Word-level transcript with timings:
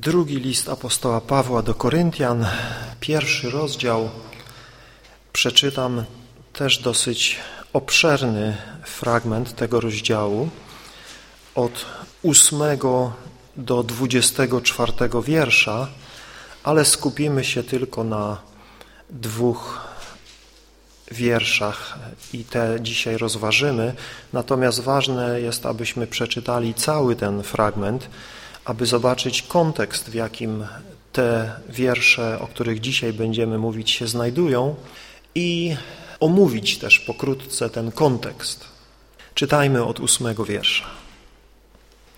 Drugi 0.00 0.36
list 0.36 0.68
apostoła 0.68 1.20
Pawła 1.20 1.62
do 1.62 1.74
Koryntian, 1.74 2.46
pierwszy 3.00 3.50
rozdział. 3.50 4.10
Przeczytam 5.32 6.04
też 6.52 6.78
dosyć 6.78 7.36
obszerny 7.72 8.56
fragment 8.84 9.56
tego 9.56 9.80
rozdziału 9.80 10.48
od 11.54 11.86
ósmego 12.22 13.12
do 13.56 13.82
dwudziestego 13.82 14.60
czwartego 14.60 15.22
wiersza, 15.22 15.88
ale 16.64 16.84
skupimy 16.84 17.44
się 17.44 17.62
tylko 17.62 18.04
na 18.04 18.38
dwóch 19.10 19.80
wierszach 21.10 21.98
i 22.32 22.44
te 22.44 22.78
dzisiaj 22.80 23.16
rozważymy. 23.16 23.94
Natomiast 24.32 24.80
ważne 24.80 25.40
jest, 25.40 25.66
abyśmy 25.66 26.06
przeczytali 26.06 26.74
cały 26.74 27.16
ten 27.16 27.42
fragment, 27.42 28.08
aby 28.68 28.86
zobaczyć 28.86 29.42
kontekst, 29.42 30.10
w 30.10 30.14
jakim 30.14 30.66
te 31.12 31.60
wiersze, 31.68 32.38
o 32.40 32.46
których 32.46 32.80
dzisiaj 32.80 33.12
będziemy 33.12 33.58
mówić, 33.58 33.90
się 33.90 34.06
znajdują 34.06 34.76
i 35.34 35.76
omówić 36.20 36.78
też 36.78 36.98
pokrótce 36.98 37.70
ten 37.70 37.92
kontekst. 37.92 38.64
Czytajmy 39.34 39.84
od 39.84 40.00
ósmego 40.00 40.44
wiersza. 40.44 40.84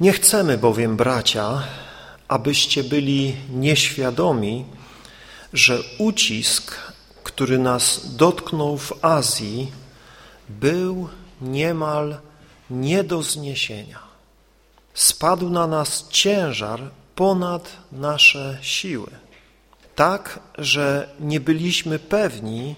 Nie 0.01 0.13
chcemy 0.13 0.59
bowiem, 0.59 0.97
bracia, 0.97 1.63
abyście 2.29 2.85
byli 2.85 3.37
nieświadomi, 3.51 4.65
że 5.53 5.79
ucisk, 5.99 6.77
który 7.23 7.59
nas 7.59 8.17
dotknął 8.17 8.79
w 8.79 9.05
Azji, 9.05 9.73
był 10.49 11.09
niemal 11.41 12.17
nie 12.71 13.05
do 13.05 13.23
zniesienia 13.23 14.10
spadł 14.95 15.51
na 15.51 15.67
nas 15.67 16.09
ciężar 16.09 16.91
ponad 17.15 17.77
nasze 17.93 18.59
siły, 18.63 19.11
tak, 19.95 20.41
że 20.59 21.15
nie 21.21 21.41
byliśmy 21.41 21.99
pewni, 21.99 22.75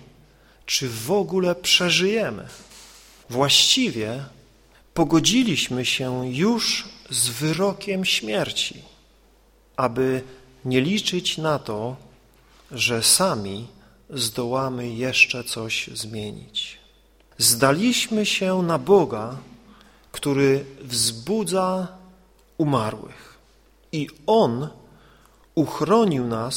czy 0.66 0.88
w 0.88 1.10
ogóle 1.10 1.54
przeżyjemy. 1.54 2.48
Właściwie 3.30 4.24
pogodziliśmy 4.94 5.84
się 5.84 6.28
już 6.28 6.88
z 7.10 7.28
wyrokiem 7.28 8.04
śmierci, 8.04 8.82
aby 9.76 10.22
nie 10.64 10.80
liczyć 10.80 11.38
na 11.38 11.58
to, 11.58 11.96
że 12.70 13.02
sami 13.02 13.68
zdołamy 14.10 14.88
jeszcze 14.88 15.44
coś 15.44 15.90
zmienić. 15.94 16.78
Zdaliśmy 17.38 18.26
się 18.26 18.62
na 18.62 18.78
Boga, 18.78 19.38
który 20.12 20.64
wzbudza 20.80 21.88
umarłych. 22.62 23.38
I 23.92 24.08
On 24.26 24.68
uchronił 25.54 26.26
nas 26.26 26.56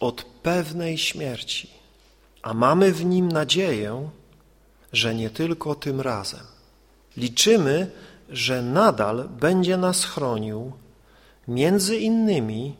od 0.00 0.22
pewnej 0.22 0.98
śmierci, 0.98 1.70
a 2.42 2.54
mamy 2.54 2.92
w 2.92 3.04
Nim 3.04 3.28
nadzieję, 3.28 4.10
że 4.92 5.14
nie 5.14 5.30
tylko 5.30 5.74
tym 5.74 6.00
razem. 6.00 6.46
Liczymy, 7.16 7.90
że 8.30 8.62
nadal 8.62 9.28
będzie 9.28 9.76
nas 9.76 10.04
chronił, 10.04 10.72
między 11.48 11.96
innymi 11.96 12.74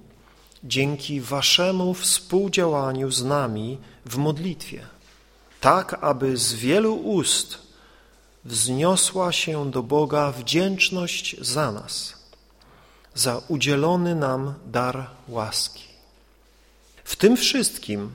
dzięki 0.65 1.21
Waszemu 1.21 1.95
współdziałaniu 1.95 3.11
z 3.11 3.25
nami 3.25 3.79
w 4.07 4.17
modlitwie, 4.17 4.87
tak 5.61 5.99
aby 6.01 6.37
z 6.37 6.55
wielu 6.55 6.95
ust 6.95 7.59
wzniosła 8.45 9.33
się 9.33 9.71
do 9.71 9.83
Boga 9.83 10.33
wdzięczność 10.33 11.37
za 11.41 11.73
nas– 11.73 11.95
za 13.17 13.43
udzielony 13.49 14.15
nam 14.15 14.55
dar 14.67 15.11
łaski. 15.29 15.85
W 17.05 17.17
tym 17.17 17.37
wszystkim 17.37 18.15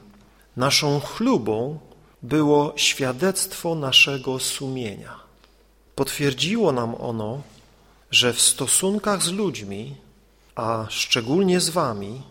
naszą 0.57 0.99
chlubą 0.99 1.79
było 2.21 2.73
świadectwo 2.75 3.75
naszego 3.75 4.39
sumienia. 4.39 5.19
Potwierdziło 5.95 6.71
nam 6.71 6.95
ono, 6.95 7.41
że 8.11 8.33
w 8.33 8.41
stosunkach 8.41 9.23
z 9.23 9.31
ludźmi, 9.31 9.95
a 10.55 10.85
szczególnie 10.89 11.59
z 11.59 11.69
wami, 11.69 12.21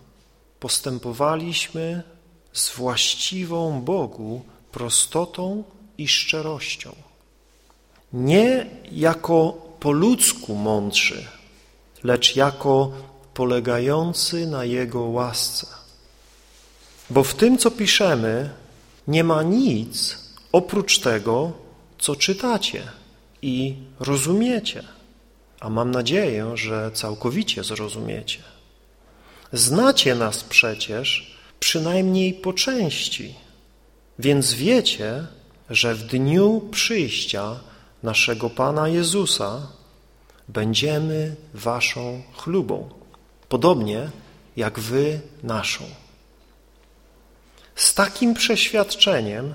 postępowaliśmy 0.61 2.03
z 2.53 2.77
właściwą 2.77 3.81
Bogu 3.81 4.43
prostotą 4.73 5.65
i 5.99 6.09
szczerością. 6.09 6.93
Nie 8.13 8.67
jako 8.93 9.53
po 9.81 9.93
ludzku 9.93 10.55
mądrzy, 10.55 11.40
lecz 12.05 12.37
jako 12.37 12.93
polegający 13.35 14.47
na 14.47 14.65
Jego 14.65 15.01
łasce. 15.01 15.67
Bo 17.11 17.25
w 17.25 17.35
tym, 17.35 17.59
co 17.59 17.71
piszemy, 17.71 18.51
nie 19.09 19.25
ma 19.25 19.43
nic 19.43 20.19
oprócz 20.53 20.99
tego, 20.99 21.53
co 21.99 22.17
czytacie 22.17 22.83
i 23.43 23.75
rozumiecie, 24.01 24.83
a 25.61 25.71
mam 25.71 25.91
nadzieję, 25.91 26.53
że 26.55 26.91
całkowicie 26.95 27.65
zrozumiecie. 27.65 28.39
Znacie 29.53 30.15
nas 30.15 30.45
przecież 30.45 31.37
przynajmniej 31.61 32.35
po 32.35 32.53
części, 32.53 33.35
więc 34.19 34.53
wiecie, 34.53 35.27
że 35.71 35.95
w 35.95 36.03
dniu 36.03 36.69
przyjścia 36.71 37.61
naszego 38.03 38.51
Pana 38.51 38.89
Jezusa 38.89 39.67
będziemy 40.53 41.37
waszą 41.55 42.23
chlubą, 42.33 42.89
podobnie 43.49 44.11
jak 44.57 44.81
wy 44.81 45.21
naszą. 45.43 45.85
Z 47.75 47.95
takim 47.95 48.35
przeświadczeniem 48.35 49.55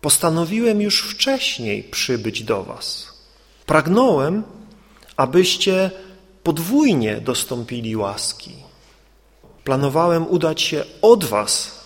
postanowiłem 0.00 0.80
już 0.80 1.02
wcześniej 1.02 1.84
przybyć 1.84 2.44
do 2.44 2.64
was. 2.64 3.12
Pragnąłem, 3.66 4.42
abyście 5.16 5.90
podwójnie 6.42 7.20
dostąpili 7.20 7.96
łaski. 7.96 8.52
Planowałem 9.64 10.26
udać 10.28 10.62
się 10.62 10.84
od 11.02 11.24
was 11.24 11.80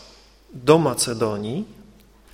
do 0.52 0.78
Macedonii, 0.78 1.64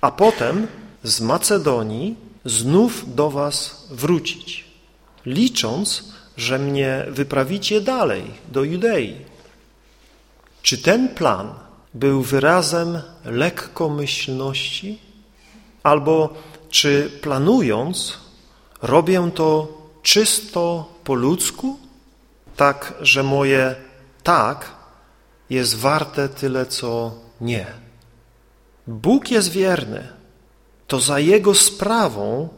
a 0.01 0.11
potem 0.11 0.67
z 1.03 1.21
Macedonii 1.21 2.15
znów 2.45 3.15
do 3.15 3.29
was 3.29 3.87
wrócić 3.91 4.66
licząc, 5.27 6.03
że 6.37 6.59
mnie 6.59 7.05
wyprawicie 7.09 7.81
dalej, 7.81 8.23
do 8.51 8.63
Judei. 8.63 9.15
Czy 10.61 10.77
ten 10.77 11.09
plan 11.09 11.53
był 11.93 12.21
wyrazem 12.21 13.01
lekkomyślności? 13.25 14.99
Albo 15.83 16.33
czy 16.69 17.11
planując, 17.21 18.17
robię 18.81 19.31
to 19.35 19.77
czysto 20.03 20.93
po 21.03 21.13
ludzku, 21.13 21.77
tak, 22.55 22.93
że 23.01 23.23
moje 23.23 23.75
tak 24.23 24.71
jest 25.49 25.75
warte 25.75 26.29
tyle, 26.29 26.65
co 26.65 27.11
nie? 27.41 27.65
Bóg 28.87 29.31
jest 29.31 29.51
wierny. 29.51 30.07
To 30.87 30.99
za 30.99 31.19
Jego 31.19 31.55
sprawą 31.55 32.49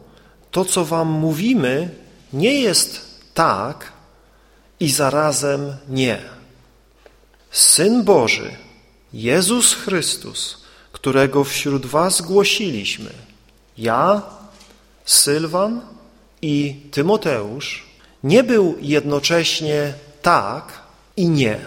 to, 0.50 0.64
co 0.64 0.84
wam 0.84 1.08
mówimy, 1.08 1.90
nie 2.32 2.54
jest 2.54 3.00
tak 3.34 3.92
i 4.80 4.90
zarazem 4.90 5.76
nie. 5.88 6.18
Syn 7.50 8.04
Boży, 8.04 8.56
Jezus 9.12 9.74
Chrystus, 9.74 10.58
którego 10.92 11.44
wśród 11.44 11.86
was 11.86 12.20
głosiliśmy, 12.20 13.10
ja, 13.78 14.22
Sylwan 15.04 15.80
i 16.42 16.80
Tymoteusz, 16.90 17.86
nie 18.24 18.42
był 18.42 18.76
jednocześnie 18.80 19.94
tak 20.22 20.80
i 21.16 21.28
nie. 21.28 21.60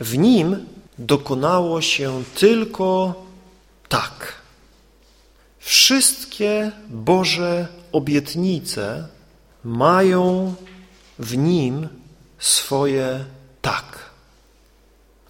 W 0.00 0.18
nim 0.18 0.66
dokonało 0.98 1.80
się 1.80 2.22
tylko 2.34 3.14
tak. 3.88 4.32
Wszystkie 5.58 6.72
Boże 6.88 7.68
obietnice 7.92 9.08
mają 9.64 10.54
w 11.18 11.36
nim 11.36 11.88
swoje 12.38 13.24
tak. 13.62 14.10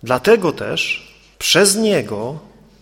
Dlatego 0.03 0.53
też 0.53 1.11
przez 1.39 1.77
niego 1.77 2.39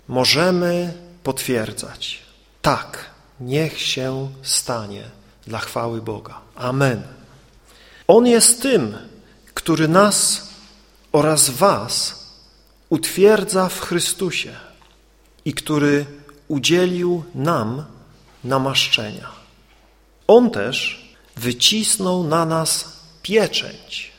możemy 0.09 0.95
potwierdzać 1.23 2.23
tak, 2.63 3.11
niech 3.41 3.81
się 3.81 4.29
stanie 4.43 5.03
dla 5.47 5.59
chwały 5.59 6.03
Boga. 6.03 6.41
Amen. 6.57 7.03
On 8.07 8.27
jest 8.27 8.63
tym, 8.63 8.99
który 9.55 9.89
nas 9.89 10.49
oraz 11.13 11.51
was 11.51 12.25
utwierdza 12.89 13.69
w 13.69 13.81
Chrystusie 13.81 14.53
i 15.45 15.55
który 15.55 16.07
udzielił 16.49 17.25
nam 17.35 17.85
namaszczenia. 18.45 19.29
On 20.27 20.51
też 20.51 21.08
wycisnął 21.39 22.25
na 22.25 22.45
nas 22.45 22.99
pieczęć, 23.23 24.13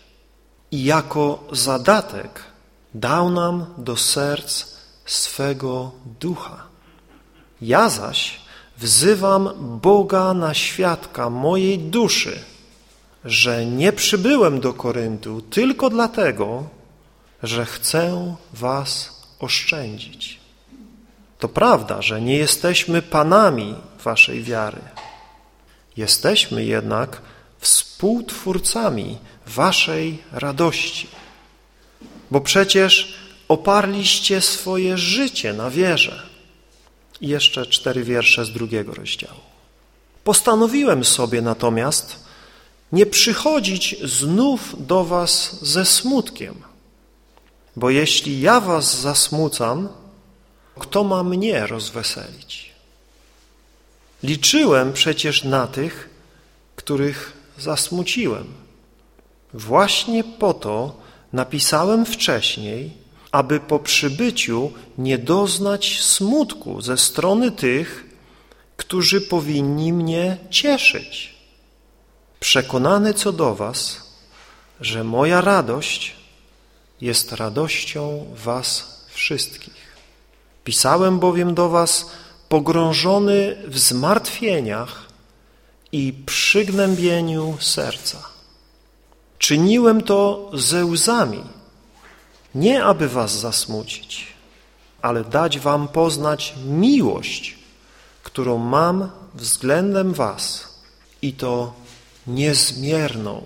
i 0.71 0.83
jako 0.83 1.44
zadatek 1.51 2.44
dał 2.94 3.30
nam 3.30 3.66
do 3.77 3.98
serc 3.98 4.66
swego 5.06 5.92
ducha. 6.19 6.63
Ja 7.62 7.89
zaś 7.89 8.42
wzywam 8.77 9.50
Boga 9.81 10.33
na 10.33 10.54
świadka 10.54 11.30
mojej 11.30 11.80
duszy, 11.80 12.39
że 13.25 13.66
nie 13.66 13.94
przybyłem 13.94 14.60
do 14.60 14.74
Koryntu 14.74 15.42
tylko 15.42 15.89
dlatego, 15.89 16.63
że 17.44 17.66
chcę 17.66 18.36
was 18.54 19.21
oszczędzić. 19.39 20.39
To 21.39 21.50
prawda, 21.50 22.01
że 22.01 22.21
nie 22.21 22.38
jesteśmy 22.38 23.01
panami 23.01 23.75
waszej 24.04 24.44
wiary. 24.44 24.81
Jesteśmy 25.98 26.66
jednak 26.66 27.22
współtwórcami 27.60 29.18
waszej 29.48 30.24
radości. 30.32 31.08
Bo 32.32 32.42
przecież 32.42 33.14
oparliście 33.48 34.42
swoje 34.42 34.98
życie 34.98 35.54
na 35.54 35.70
wierze. 35.70 36.30
I 37.22 37.28
jeszcze 37.28 37.66
cztery 37.66 38.04
wiersze 38.04 38.46
z 38.46 38.52
drugiego 38.52 38.94
rozdziału. 38.94 39.40
Postanowiłem 40.24 41.06
sobie 41.06 41.42
natomiast 41.42 42.16
nie 42.92 43.06
przychodzić 43.06 43.96
znów 44.04 44.88
do 44.88 45.06
was 45.06 45.60
ze 45.62 45.86
smutkiem, 45.86 46.56
bo 47.76 47.90
jeśli 47.90 48.42
ja 48.42 48.60
was 48.60 49.02
zasmucam, 49.02 49.90
kto 50.80 51.04
ma 51.04 51.24
mnie 51.24 51.68
rozweselić? 51.68 52.69
Liczyłem 54.24 54.94
przecież 54.94 55.44
na 55.44 55.68
tych, 55.68 56.10
których 56.75 57.33
zasmuciłem. 57.57 58.48
Właśnie 59.54 60.24
po 60.24 60.54
to 60.54 60.98
napisałem 61.33 62.06
wcześniej, 62.06 62.92
aby 63.31 63.60
po 63.60 63.80
przybyciu 63.80 64.71
nie 64.98 65.18
doznać 65.18 66.01
smutku 66.01 66.81
ze 66.81 66.98
strony 66.98 67.51
tych, 67.51 68.06
którzy 68.77 69.21
powinni 69.21 69.94
mnie 69.94 70.38
cieszyć. 70.50 71.36
Przekonany 72.39 73.13
co 73.13 73.31
do 73.31 73.56
was, 73.56 74.10
że 74.81 75.04
moja 75.04 75.42
radość 75.42 76.16
jest 77.01 77.31
radością 77.31 78.25
was 78.36 79.00
wszystkich. 79.07 79.95
Pisałem 80.63 81.19
bowiem 81.19 81.54
do 81.54 81.69
was 81.69 82.06
pogrążony 82.50 83.56
w 83.68 83.80
zmartwieniach 83.80 85.06
i 85.92 86.13
przygnębieniu 86.25 87.57
serca. 87.60 88.18
Czyniłem 89.38 90.01
to 90.01 90.51
ze 90.54 90.86
łzami, 90.86 91.44
nie 92.56 92.84
aby 92.84 93.10
was 93.10 93.40
zasmucić, 93.40 94.28
ale 95.01 95.24
dać 95.24 95.60
wam 95.60 95.88
poznać 95.88 96.56
miłość, 96.66 97.57
którą 98.24 98.57
mam 98.57 99.12
względem 99.36 100.13
was 100.13 100.69
i 101.22 101.34
to 101.34 101.74
niezmierną. 102.28 103.44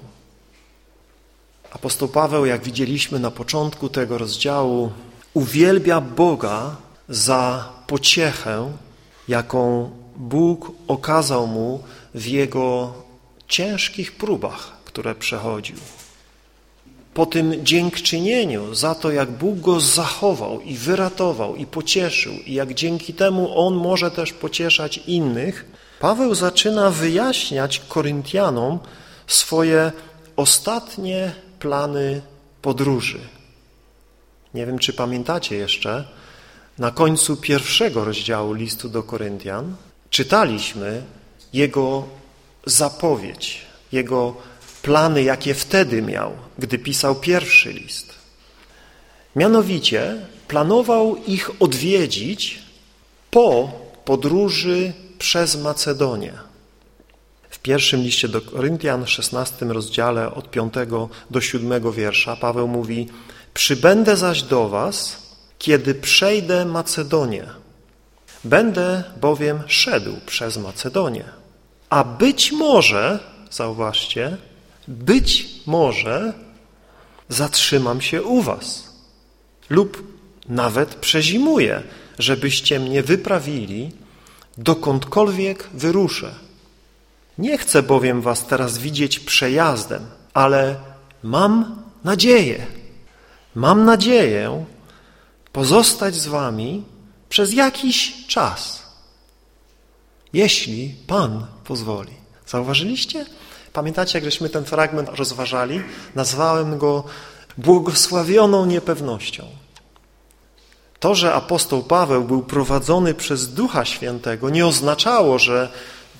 Apostoł 1.71 2.07
Paweł, 2.07 2.45
jak 2.45 2.63
widzieliśmy 2.63 3.19
na 3.19 3.31
początku 3.31 3.89
tego 3.89 4.17
rozdziału, 4.17 4.91
uwielbia 5.33 6.01
Boga 6.01 6.75
za 7.09 7.69
pociechę, 7.87 8.71
jaką 9.27 9.91
Bóg 10.15 10.71
okazał 10.87 11.47
mu 11.47 11.83
w 12.15 12.25
jego 12.25 12.93
ciężkich 13.47 14.11
próbach, 14.11 14.71
które 14.85 15.15
przechodził. 15.15 15.75
Po 17.13 17.25
tym 17.25 17.65
dziękczynieniu 17.65 18.75
za 18.75 18.95
to, 18.95 19.11
jak 19.11 19.31
Bóg 19.31 19.59
go 19.59 19.79
zachował 19.79 20.61
i 20.61 20.75
wyratował 20.75 21.55
i 21.55 21.65
pocieszył 21.65 22.33
i 22.33 22.53
jak 22.53 22.73
dzięki 22.73 23.13
temu 23.13 23.59
on 23.59 23.75
może 23.75 24.11
też 24.11 24.33
pocieszać 24.33 24.97
innych, 24.97 25.65
Paweł 25.99 26.35
zaczyna 26.35 26.89
wyjaśniać 26.89 27.79
Koryntianom 27.79 28.79
swoje 29.27 29.91
ostatnie 30.35 31.31
plany 31.59 32.21
podróży. 32.61 33.19
Nie 34.53 34.65
wiem, 34.65 34.79
czy 34.79 34.93
pamiętacie 34.93 35.55
jeszcze, 35.55 36.07
na 36.77 36.91
końcu 36.91 37.37
pierwszego 37.37 38.05
rozdziału 38.05 38.53
listu 38.53 38.89
do 38.89 39.03
Koryntian 39.03 39.75
czytaliśmy 40.09 41.03
jego 41.53 42.07
zapowiedź, 42.65 43.61
jego 43.91 44.35
plany, 44.81 45.23
jakie 45.23 45.53
wtedy 45.53 46.01
miał, 46.01 46.31
gdy 46.59 46.79
pisał 46.79 47.15
pierwszy 47.15 47.73
list. 47.73 48.13
Mianowicie 49.35 50.17
planował 50.47 51.15
ich 51.15 51.49
odwiedzić 51.59 52.59
po 53.31 53.71
podróży 54.05 54.93
przez 55.19 55.55
Macedonię. 55.55 56.33
W 57.49 57.59
pierwszym 57.59 58.01
liście 58.01 58.27
do 58.27 58.41
Koryntian, 58.41 59.07
16 59.07 59.65
rozdziale 59.65 60.33
od 60.33 60.51
5 60.51 60.73
do 61.29 61.41
7 61.41 61.91
wiersza 61.91 62.35
Paweł 62.35 62.67
mówi 62.67 63.07
Przybędę 63.53 64.17
zaś 64.17 64.41
do 64.41 64.69
was, 64.69 65.22
kiedy 65.63 65.95
przejdę 65.95 66.65
Macedonię. 66.65 67.45
Będę 68.43 69.03
bowiem 69.21 69.59
szedł 69.67 70.15
przez 70.25 70.57
Macedonię. 70.57 71.23
A 71.89 72.03
być 72.03 72.51
może, 72.51 73.19
zauważcie, 73.51 74.37
być 74.87 75.47
może 75.65 76.33
zatrzymam 77.29 78.01
się 78.01 78.23
u 78.23 78.41
was 78.41 78.93
lub 79.69 80.03
nawet 80.49 80.95
przezimuję, 80.95 81.83
żebyście 82.19 82.79
mnie 82.79 83.03
wyprawili, 83.03 83.91
dokądkolwiek 84.57 85.69
wyruszę. 85.73 86.35
Nie 87.37 87.57
chcę 87.57 87.83
bowiem 87.83 88.21
was 88.21 88.47
teraz 88.47 88.77
widzieć 88.77 89.19
przejazdem, 89.19 90.05
ale 90.33 90.75
mam 91.23 91.83
nadzieję, 92.03 92.65
mam 93.55 93.85
nadzieję 93.85 94.65
pozostać 95.53 96.15
z 96.15 96.27
wami 96.27 96.83
przez 97.29 97.53
jakiś 97.53 98.27
czas, 98.27 98.83
jeśli 100.33 100.95
Pan 101.07 101.45
pozwoli. 101.63 102.13
Zauważyliście? 102.47 103.25
Pamiętacie, 103.73 104.17
jak 104.17 104.25
żeśmy 104.25 104.49
ten 104.49 104.65
fragment 104.65 105.09
rozważali? 105.09 105.81
Nazwałem 106.15 106.77
go 106.77 107.03
błogosławioną 107.57 108.65
niepewnością. 108.65 109.45
To, 110.99 111.15
że 111.15 111.33
apostoł 111.33 111.83
Paweł 111.83 112.23
był 112.23 112.41
prowadzony 112.41 113.13
przez 113.13 113.53
Ducha 113.53 113.85
Świętego, 113.85 114.49
nie 114.49 114.67
oznaczało, 114.67 115.39
że 115.39 115.69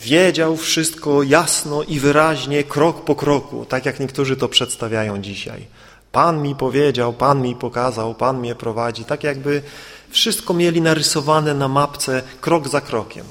wiedział 0.02 0.58
wszystko 0.58 1.24
jasno 1.24 1.84
i 1.84 2.00
wyraźnie, 2.00 2.64
krok 2.64 3.04
po 3.04 3.16
kroku, 3.16 3.66
tak 3.66 3.86
jak 3.86 4.00
niektórzy 4.00 4.38
to 4.38 4.50
przedstawiają 4.50 5.22
dzisiaj. 5.22 5.68
Pan 6.14 6.42
mi 6.42 6.56
powiedział, 6.56 7.14
Pan 7.14 7.42
mi 7.42 7.56
pokazał, 7.56 8.16
Pan 8.16 8.40
mnie 8.40 8.56
prowadzi, 8.56 9.06
tak 9.06 9.24
jakby 9.24 9.62
wszystko 10.10 10.54
mieli 10.54 10.82
narysowane 10.82 11.54
na 11.54 11.68
mapce 11.68 12.22
krok 12.42 12.68
za 12.68 12.82
krokiem. 12.82 13.26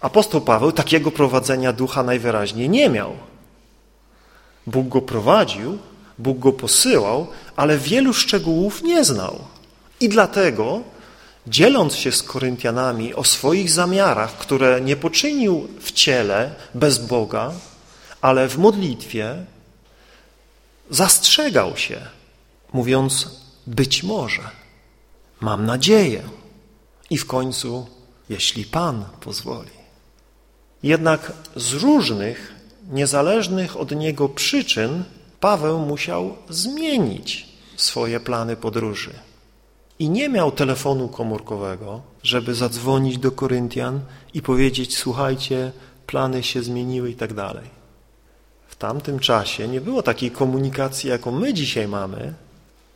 Apostoł 0.00 0.40
Paweł 0.40 0.72
takiego 0.72 1.10
prowadzenia 1.10 1.72
ducha 1.72 2.02
najwyraźniej 2.02 2.68
nie 2.68 2.88
miał. 2.90 3.12
Bóg 4.66 4.88
go 4.88 5.00
prowadził, 5.00 5.78
Bóg 6.18 6.38
go 6.38 6.52
posyłał, 6.52 7.26
ale 7.56 7.78
wielu 7.78 8.12
szczegółów 8.12 8.82
nie 8.82 9.04
znał. 9.04 9.38
I 10.00 10.08
dlatego, 10.08 10.80
dzieląc 11.46 11.96
się 11.96 12.12
z 12.12 12.22
Koryntianami 12.22 13.14
o 13.14 13.24
swoich 13.24 13.70
zamiarach, 13.70 14.38
które 14.38 14.80
nie 14.80 14.96
poczynił 14.96 15.68
w 15.80 15.92
ciele 15.92 16.54
bez 16.74 16.98
Boga, 16.98 17.52
ale 18.20 18.48
w 18.48 18.58
modlitwie, 18.58 19.36
zastrzegał 20.90 21.76
się, 21.76 22.00
mówiąc 22.72 23.40
być 23.66 24.02
może, 24.02 24.50
mam 25.40 25.66
nadzieję 25.66 26.22
i 27.10 27.18
w 27.18 27.26
końcu, 27.26 27.86
jeśli 28.28 28.64
Pan 28.64 29.04
pozwoli. 29.20 29.70
Jednak 30.82 31.32
z 31.56 31.72
różnych, 31.72 32.54
niezależnych 32.90 33.76
od 33.76 33.90
niego 33.90 34.28
przyczyn 34.28 35.04
Paweł 35.40 35.78
musiał 35.78 36.36
zmienić 36.48 37.48
swoje 37.76 38.20
plany 38.20 38.56
podróży. 38.56 39.10
I 39.98 40.10
nie 40.10 40.28
miał 40.28 40.52
telefonu 40.52 41.08
komórkowego, 41.08 42.00
żeby 42.22 42.54
zadzwonić 42.54 43.18
do 43.18 43.30
Koryntian 43.30 44.00
i 44.34 44.42
powiedzieć, 44.42 44.98
słuchajcie, 44.98 45.72
plany 46.06 46.42
się 46.42 46.62
zmieniły 46.62 47.10
i 47.10 47.14
tak 47.14 47.34
dalej. 47.34 47.82
W 48.68 48.76
tamtym 48.76 49.18
czasie 49.18 49.68
nie 49.68 49.80
było 49.80 50.02
takiej 50.02 50.30
komunikacji, 50.30 51.10
jaką 51.10 51.32
my 51.32 51.54
dzisiaj 51.54 51.88
mamy. 51.88 52.34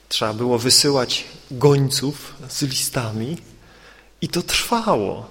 Trzeba 0.08 0.32
było 0.32 0.58
wysyłać 0.58 1.24
gońców 1.50 2.34
z 2.48 2.62
listami 2.62 3.36
i 4.20 4.28
to 4.28 4.42
trwało, 4.42 5.28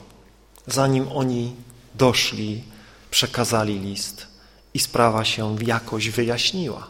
zanim 0.68 1.08
oni 1.12 1.56
doszli, 1.96 2.64
przekazali 3.12 3.80
list 3.80 4.28
i 4.74 4.80
sprawa 4.80 5.26
się 5.26 5.56
jakoś 5.62 6.10
wyjaśniła. 6.10 6.88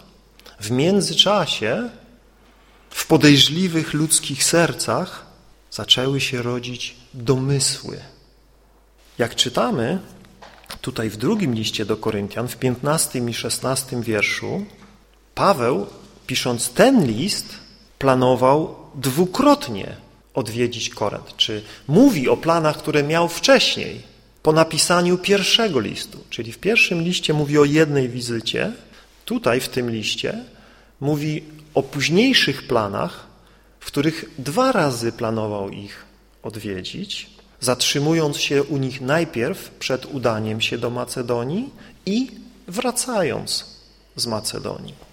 W 0.59 0.71
międzyczasie 0.71 1.89
w 2.89 3.07
podejrzliwych 3.07 3.93
ludzkich 3.93 4.43
sercach 4.43 5.25
zaczęły 5.71 6.21
się 6.21 6.41
rodzić 6.41 6.95
domysły. 7.13 7.99
Jak 9.17 9.35
czytamy 9.35 9.99
tutaj 10.81 11.09
w 11.09 11.17
drugim 11.17 11.53
liście 11.53 11.85
do 11.85 11.97
Koryntian, 11.97 12.47
w 12.47 12.57
15 12.57 13.19
i 13.19 13.33
16 13.33 14.01
wierszu, 14.01 14.65
Paweł, 15.35 15.87
pisząc 16.27 16.69
ten 16.69 17.05
list, 17.07 17.64
planował 17.99 18.75
dwukrotnie 18.95 19.95
odwiedzić 20.33 20.89
Korent, 20.89 21.37
czy 21.37 21.61
mówi 21.87 22.29
o 22.29 22.37
planach, 22.37 22.77
które 22.77 23.03
miał 23.03 23.27
wcześniej, 23.27 24.01
po 24.43 24.51
napisaniu 24.51 25.17
pierwszego 25.17 25.79
listu. 25.79 26.23
Czyli 26.29 26.51
w 26.51 26.57
pierwszym 26.57 27.01
liście 27.01 27.33
mówi 27.33 27.57
o 27.57 27.65
jednej 27.65 28.09
wizycie, 28.09 28.71
tutaj 29.25 29.59
w 29.59 29.69
tym 29.69 29.89
liście 29.89 30.43
mówi 31.01 31.43
o 31.73 31.83
późniejszych 31.83 32.67
planach, 32.67 33.27
w 33.79 33.85
których 33.85 34.25
dwa 34.37 34.71
razy 34.71 35.11
planował 35.11 35.69
ich 35.69 36.05
odwiedzić, 36.43 37.29
zatrzymując 37.59 38.37
się 38.37 38.63
u 38.63 38.77
nich 38.77 39.01
najpierw 39.01 39.69
przed 39.69 40.05
udaniem 40.05 40.61
się 40.61 40.77
do 40.77 40.89
Macedonii 40.89 41.69
i 42.05 42.31
wracając 42.67 43.65
z 44.15 44.27
Macedonii. 44.27 45.04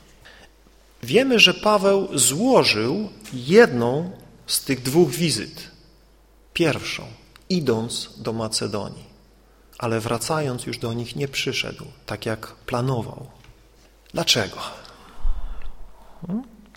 Wiemy, 1.02 1.38
że 1.38 1.54
Paweł 1.54 2.08
złożył 2.18 3.08
jedną 3.32 4.10
z 4.46 4.64
tych 4.64 4.82
dwóch 4.82 5.10
wizyt. 5.10 5.70
Pierwszą, 6.52 7.02
idąc 7.48 8.10
do 8.18 8.32
Macedonii, 8.32 9.04
ale 9.78 10.00
wracając 10.00 10.66
już 10.66 10.78
do 10.78 10.92
nich 10.92 11.16
nie 11.16 11.28
przyszedł, 11.28 11.84
tak 12.06 12.26
jak 12.26 12.46
planował. 12.46 13.26
Dlaczego? 14.12 14.56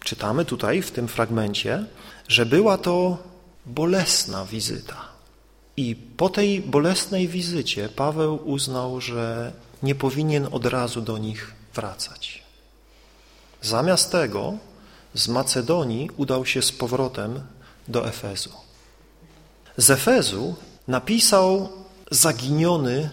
Czytamy 0.03 0.46
tutaj 0.46 0.82
w 0.82 0.91
tym 0.91 1.08
fragmencie, 1.08 1.86
że 2.27 2.46
była 2.46 2.77
to 2.77 3.17
bolesna 3.65 4.46
wizyta. 4.46 5.01
I 5.77 5.96
po 5.96 6.29
tej 6.29 6.62
bolesnej 6.62 7.27
wizycie 7.27 7.89
Paweł 7.89 8.39
uznał, 8.50 9.01
że 9.01 9.53
nie 9.84 9.96
powinien 9.96 10.48
od 10.51 10.65
razu 10.65 11.01
do 11.01 11.17
nich 11.17 11.53
wracać. 11.74 12.45
Zamiast 13.65 14.12
tego 14.12 14.53
z 15.13 15.27
Macedonii 15.27 16.10
udał 16.17 16.45
się 16.45 16.62
z 16.62 16.72
powrotem 16.72 17.41
do 17.88 18.07
Efezu. 18.07 18.50
Z 19.77 19.89
Efezu 19.89 20.55
napisał 20.88 21.69
zaginiony, 22.12 23.10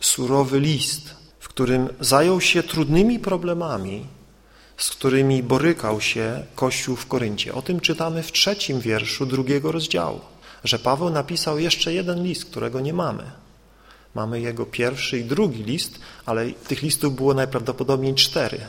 surowy 0.00 0.60
list, 0.60 1.14
w 1.38 1.48
którym 1.48 1.88
zajął 2.00 2.40
się 2.40 2.62
trudnymi 2.62 3.18
problemami, 3.18 4.06
z 4.76 4.90
którymi 4.90 5.42
borykał 5.42 6.00
się 6.00 6.44
Kościół 6.54 6.96
w 6.96 7.06
Koryncie. 7.06 7.54
O 7.54 7.62
tym 7.62 7.80
czytamy 7.80 8.22
w 8.22 8.32
trzecim 8.32 8.80
wierszu 8.80 9.26
drugiego 9.26 9.72
rozdziału, 9.72 10.20
że 10.64 10.78
Paweł 10.78 11.10
napisał 11.10 11.58
jeszcze 11.58 11.94
jeden 11.94 12.22
list, 12.22 12.44
którego 12.44 12.80
nie 12.80 12.92
mamy. 12.92 13.24
Mamy 14.14 14.40
jego 14.40 14.66
pierwszy 14.66 15.18
i 15.18 15.24
drugi 15.24 15.64
list, 15.64 15.98
ale 16.26 16.50
tych 16.50 16.82
listów 16.82 17.16
było 17.16 17.34
najprawdopodobniej 17.34 18.14
cztery. 18.14 18.60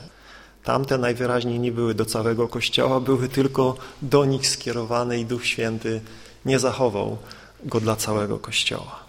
Tamte 0.64 0.98
najwyraźniej 0.98 1.60
nie 1.60 1.72
były 1.72 1.94
do 1.94 2.06
całego 2.06 2.48
Kościoła, 2.48 3.00
były 3.00 3.30
tylko 3.30 3.76
do 4.02 4.26
nich 4.26 4.48
skierowane 4.48 5.20
i 5.20 5.26
Duch 5.26 5.46
Święty 5.46 6.02
nie 6.46 6.60
zachował 6.60 7.18
go 7.66 7.80
dla 7.80 7.96
całego 7.96 8.40
Kościoła. 8.40 9.08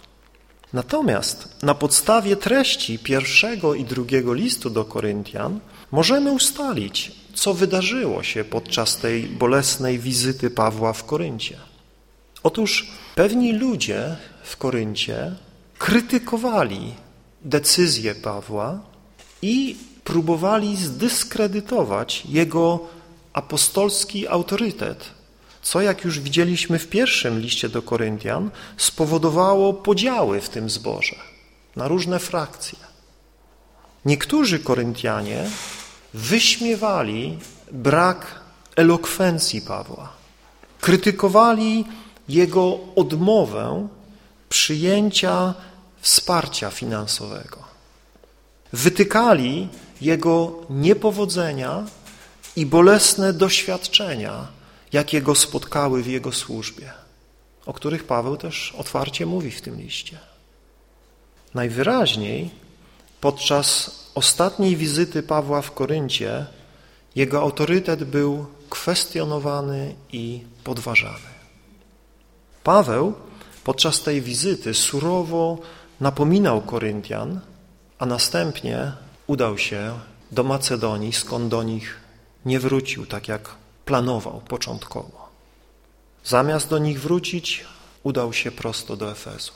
Natomiast 0.73 1.63
na 1.63 1.73
podstawie 1.73 2.35
treści 2.35 2.99
pierwszego 2.99 3.73
i 3.73 3.85
drugiego 3.85 4.33
listu 4.33 4.69
do 4.69 4.85
Koryntian 4.85 5.59
możemy 5.91 6.31
ustalić, 6.31 7.11
co 7.33 7.53
wydarzyło 7.53 8.23
się 8.23 8.43
podczas 8.43 8.97
tej 8.97 9.23
bolesnej 9.23 9.99
wizyty 9.99 10.49
Pawła 10.49 10.93
w 10.93 11.05
Koryncie. 11.05 11.57
Otóż 12.43 12.91
pewni 13.15 13.53
ludzie 13.53 14.15
w 14.43 14.57
Koryncie 14.57 15.35
krytykowali 15.77 16.93
decyzję 17.41 18.15
Pawła 18.15 18.79
i 19.41 19.77
próbowali 20.09 20.77
zdyskredytować 20.77 22.23
jego 22.25 22.79
apostolski 23.33 24.27
autorytet, 24.27 25.09
co, 25.61 25.81
jak 25.81 26.03
już 26.05 26.19
widzieliśmy 26.19 26.79
w 26.79 26.87
pierwszym 26.87 27.39
liście 27.39 27.69
do 27.69 27.81
Koryntian, 27.81 28.49
spowodowało 28.77 29.73
podziały 29.73 30.41
w 30.41 30.49
tym 30.49 30.69
zborze 30.69 31.15
na 31.75 31.87
różne 31.87 32.19
frakcje. 32.19 32.79
Niektórzy 34.05 34.59
Koryntianie 34.59 35.49
wyśmiewali 36.13 37.37
brak 37.71 38.39
elokwencji 38.75 39.61
Pawła, 39.61 40.09
krytykowali 40.81 41.85
jego 42.29 42.79
odmowę 42.95 43.87
przyjęcia 44.49 45.53
wsparcia 46.01 46.69
finansowego. 46.69 47.57
Wytykali 48.73 49.69
jego 50.01 50.55
niepowodzenia 50.69 51.85
i 52.55 52.65
bolesne 52.65 53.33
doświadczenia, 53.33 54.47
jakie 54.93 55.21
go 55.21 55.35
spotkały 55.35 56.03
w 56.03 56.07
jego 56.07 56.31
służbie, 56.31 56.91
o 57.65 57.73
których 57.73 58.03
Paweł 58.03 58.37
też 58.37 58.73
otwarcie 58.77 59.25
mówi 59.25 59.51
w 59.51 59.61
tym 59.61 59.81
liście. 59.81 60.17
Najwyraźniej 61.53 62.49
podczas 63.21 63.91
ostatniej 64.15 64.75
wizyty 64.75 65.23
Pawła 65.23 65.61
w 65.61 65.71
Koryncie 65.71 66.45
jego 67.15 67.41
autorytet 67.41 68.03
był 68.03 68.45
kwestionowany 68.69 69.95
i 70.11 70.43
podważany. 70.63 71.29
Paweł 72.63 73.13
podczas 73.63 74.03
tej 74.03 74.21
wizyty 74.21 74.73
surowo 74.73 75.57
napominał 76.01 76.61
Koryntian, 76.61 77.39
a 77.99 78.05
następnie 78.05 78.91
udał 79.29 79.57
się 79.57 79.99
do 80.31 80.43
Macedonii, 80.43 81.13
skąd 81.13 81.47
do 81.47 81.63
nich 81.63 81.97
nie 82.45 82.59
wrócił, 82.59 83.05
tak 83.05 83.27
jak 83.27 83.49
planował 83.85 84.41
początkowo. 84.47 85.29
Zamiast 86.25 86.69
do 86.69 86.77
nich 86.77 87.01
wrócić, 87.01 87.65
udał 88.03 88.33
się 88.33 88.51
prosto 88.51 88.97
do 88.97 89.11
Efezu. 89.11 89.51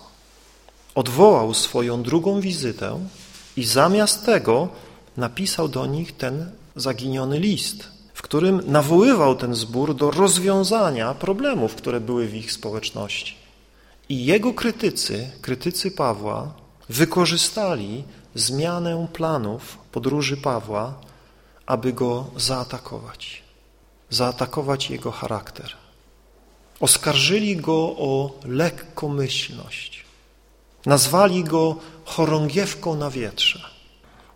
Odwołał 0.95 1.53
swoją 1.53 2.03
drugą 2.03 2.41
wizytę 2.41 2.99
i 3.57 3.63
zamiast 3.63 4.25
tego 4.25 4.69
napisał 5.17 5.67
do 5.67 5.85
nich 5.85 6.17
ten 6.17 6.51
zaginiony 6.75 7.39
list, 7.39 7.87
w 8.13 8.21
którym 8.21 8.61
nawoływał 8.67 9.35
ten 9.35 9.55
zbór 9.55 9.95
do 9.95 10.11
rozwiązania 10.11 11.13
problemów, 11.13 11.75
które 11.75 11.99
były 11.99 12.27
w 12.27 12.35
ich 12.35 12.51
społeczności. 12.51 13.35
I 14.09 14.25
jego 14.25 14.53
krytycy, 14.53 15.31
krytycy 15.41 15.91
Pawła, 15.91 16.53
wykorzystali 16.89 18.03
zmianę 18.35 19.07
planów 19.13 19.77
podróży 19.91 20.37
Pawła, 20.37 20.93
aby 21.65 21.93
go 21.93 22.25
zaatakować, 22.37 23.43
zaatakować 24.09 24.89
jego 24.89 25.11
charakter. 25.11 25.69
Oskarżyli 26.79 27.57
go 27.57 27.75
o 27.97 28.39
lekkomyślność, 28.45 30.05
nazwali 30.85 31.43
go 31.43 31.75
chorągiewką 32.05 32.95
na 32.95 33.09
wietrze, 33.09 33.61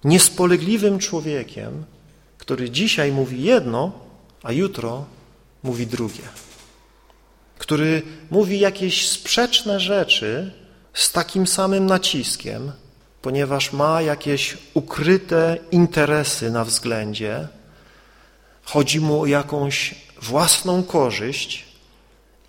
niespolegliwym 0.04 1.00
człowiekiem, 1.00 1.84
który 2.38 2.70
dzisiaj 2.70 3.12
mówi 3.12 3.44
jedno, 3.44 3.92
a 4.44 4.52
jutro 4.52 5.06
mówi 5.64 5.88
drugie, 5.88 6.24
który 7.58 8.02
mówi 8.32 8.60
jakieś 8.60 9.10
sprzeczne 9.10 9.80
rzeczy 9.80 10.52
z 10.94 11.12
takim 11.12 11.48
samym 11.48 11.86
naciskiem, 11.86 12.72
ponieważ 13.28 13.74
ma 13.74 14.02
jakieś 14.02 14.58
ukryte 14.74 15.58
interesy 15.72 16.52
na 16.52 16.66
względzie, 16.66 17.48
chodzi 18.64 19.00
mu 19.00 19.22
o 19.22 19.26
jakąś 19.26 19.96
własną 20.22 20.84
korzyść 20.84 21.66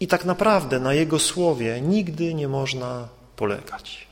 i 0.00 0.06
tak 0.06 0.25
naprawdę 0.25 0.80
na 0.80 0.94
jego 0.94 1.18
słowie 1.18 1.80
nigdy 1.80 2.35
nie 2.35 2.49
można 2.49 3.08
polegać. 3.37 4.06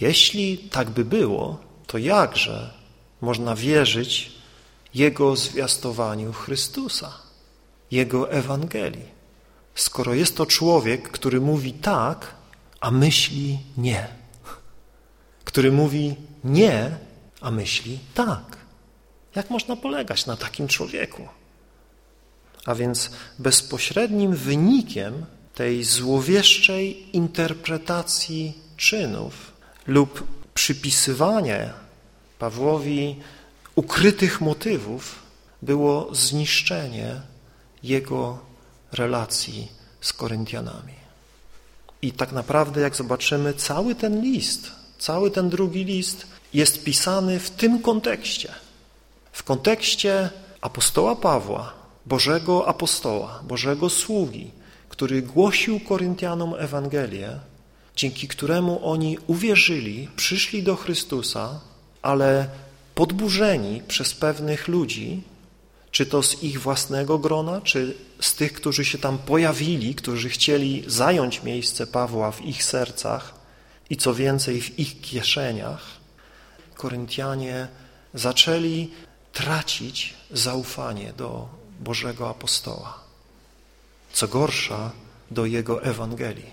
Jeśli 0.00 0.58
tak 0.58 0.90
by 0.90 1.04
było, 1.04 1.58
to 1.86 1.98
jakże 1.98 2.70
można 3.20 3.56
wierzyć 3.56 4.32
Jego 4.94 5.36
zwiastowaniu 5.36 6.32
Chrystusa, 6.32 7.12
Jego 7.90 8.30
Ewangelii, 8.30 9.08
skoro 9.74 10.14
jest 10.14 10.36
to 10.36 10.46
człowiek, 10.46 11.08
który 11.08 11.40
mówi 11.40 11.72
tak, 11.72 12.34
a 12.80 12.90
myśli 12.90 13.58
nie 13.76 14.21
który 15.44 15.72
mówi 15.72 16.14
nie, 16.44 16.90
a 17.40 17.50
myśli 17.50 17.98
tak. 18.14 18.56
Jak 19.34 19.50
można 19.50 19.76
polegać 19.76 20.26
na 20.26 20.36
takim 20.36 20.68
człowieku? 20.68 21.28
A 22.66 22.74
więc 22.74 23.10
bezpośrednim 23.38 24.34
wynikiem 24.36 25.26
tej 25.54 25.84
złowieszczej 25.84 27.16
interpretacji 27.16 28.58
czynów 28.76 29.52
lub 29.86 30.26
przypisywania 30.54 31.74
Pawłowi 32.38 33.16
ukrytych 33.74 34.40
motywów 34.40 35.22
było 35.62 36.14
zniszczenie 36.14 37.20
jego 37.82 38.38
relacji 38.92 39.72
z 40.00 40.12
Koryntianami. 40.12 40.94
I 42.02 42.12
tak 42.12 42.32
naprawdę, 42.32 42.80
jak 42.80 42.96
zobaczymy, 42.96 43.54
cały 43.54 43.94
ten 43.94 44.22
list, 44.22 44.70
cały 45.02 45.30
ten 45.30 45.50
drugi 45.50 45.84
list 45.84 46.26
jest 46.54 46.84
pisany 46.84 47.40
w 47.40 47.50
tym 47.50 47.82
kontekście. 47.82 48.52
W 49.32 49.42
kontekście 49.42 50.30
apostoła 50.60 51.16
Pawła, 51.16 51.72
Bożego 52.06 52.68
apostoła, 52.68 53.40
Bożego 53.48 53.90
sługi, 53.90 54.50
który 54.88 55.22
głosił 55.22 55.80
Koryntianom 55.80 56.54
Ewangelię, 56.58 57.30
dzięki 57.96 58.28
któremu 58.28 58.86
oni 58.86 59.18
uwierzyli, 59.26 60.08
przyszli 60.16 60.62
do 60.62 60.76
Chrystusa, 60.76 61.60
ale 62.02 62.48
podburzeni 62.94 63.82
przez 63.88 64.14
pewnych 64.14 64.68
ludzi, 64.68 65.22
czy 65.90 66.06
to 66.06 66.22
z 66.22 66.42
ich 66.42 66.60
własnego 66.60 67.18
grona, 67.18 67.60
czy 67.60 67.94
z 68.20 68.34
tych, 68.34 68.52
którzy 68.52 68.84
się 68.84 68.98
tam 68.98 69.18
pojawili, 69.18 69.94
którzy 69.94 70.28
chcieli 70.28 70.84
zająć 70.86 71.42
miejsce 71.42 71.86
Pawła 71.86 72.32
w 72.32 72.44
ich 72.44 72.64
sercach 72.64 73.41
i 73.92 73.96
co 73.96 74.14
więcej 74.14 74.60
w 74.60 74.78
ich 74.78 75.00
kieszeniach, 75.00 75.86
Koryntianie 76.74 77.68
zaczęli 78.14 78.90
tracić 79.32 80.14
zaufanie 80.30 81.12
do 81.12 81.48
Bożego 81.80 82.28
apostoła. 82.28 82.98
Co 84.12 84.28
gorsza, 84.28 84.90
do 85.30 85.46
Jego 85.46 85.82
Ewangelii, 85.82 86.50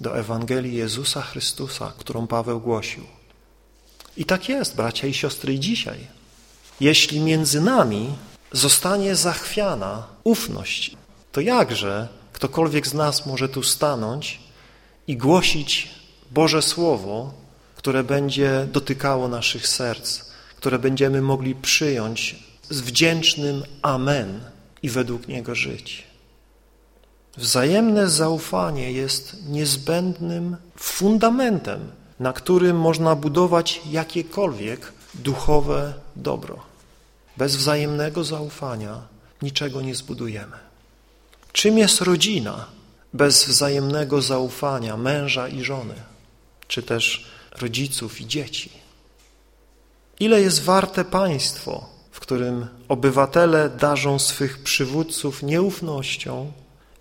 do 0.00 0.18
Ewangelii 0.18 0.74
Jezusa 0.74 1.22
Chrystusa, 1.22 1.92
którą 1.98 2.26
Paweł 2.26 2.60
głosił. 2.60 3.04
I 4.16 4.24
tak 4.24 4.48
jest, 4.48 4.76
bracia 4.76 5.06
i 5.06 5.14
siostry, 5.14 5.58
dzisiaj. 5.58 6.06
Jeśli 6.80 7.20
między 7.20 7.60
nami 7.60 8.14
zostanie 8.52 9.16
zachwiana 9.16 10.06
ufność, 10.24 10.96
to 11.32 11.40
jakże 11.40 12.08
ktokolwiek 12.32 12.86
z 12.86 12.94
nas 12.94 13.26
może 13.26 13.48
tu 13.48 13.62
stanąć 13.62 14.40
i 15.06 15.16
głosić 15.16 15.99
Boże 16.30 16.62
Słowo, 16.62 17.32
które 17.76 18.04
będzie 18.04 18.66
dotykało 18.72 19.28
naszych 19.28 19.68
serc, 19.68 20.20
które 20.56 20.78
będziemy 20.78 21.22
mogli 21.22 21.54
przyjąć 21.54 22.36
z 22.70 22.80
wdzięcznym 22.80 23.62
Amen 23.82 24.40
i 24.82 24.90
według 24.90 25.28
niego 25.28 25.54
żyć. 25.54 26.06
Wzajemne 27.36 28.08
zaufanie 28.08 28.92
jest 28.92 29.36
niezbędnym 29.48 30.56
fundamentem, 30.76 31.80
na 32.20 32.32
którym 32.32 32.80
można 32.80 33.16
budować 33.16 33.80
jakiekolwiek 33.90 34.92
duchowe 35.14 35.94
dobro. 36.16 36.58
Bez 37.36 37.56
wzajemnego 37.56 38.24
zaufania 38.24 39.02
niczego 39.42 39.80
nie 39.80 39.94
zbudujemy. 39.94 40.56
Czym 41.52 41.78
jest 41.78 42.00
rodzina 42.00 42.66
bez 43.12 43.44
wzajemnego 43.44 44.22
zaufania 44.22 44.96
męża 44.96 45.48
i 45.48 45.64
żony, 45.64 45.94
czy 46.70 46.82
też 46.82 47.24
rodziców 47.52 48.20
i 48.20 48.26
dzieci? 48.26 48.70
Ile 50.20 50.40
jest 50.40 50.62
warte 50.62 51.04
państwo, 51.04 51.88
w 52.10 52.20
którym 52.20 52.66
obywatele 52.88 53.70
darzą 53.70 54.18
swych 54.18 54.62
przywódców 54.62 55.42
nieufnością 55.42 56.52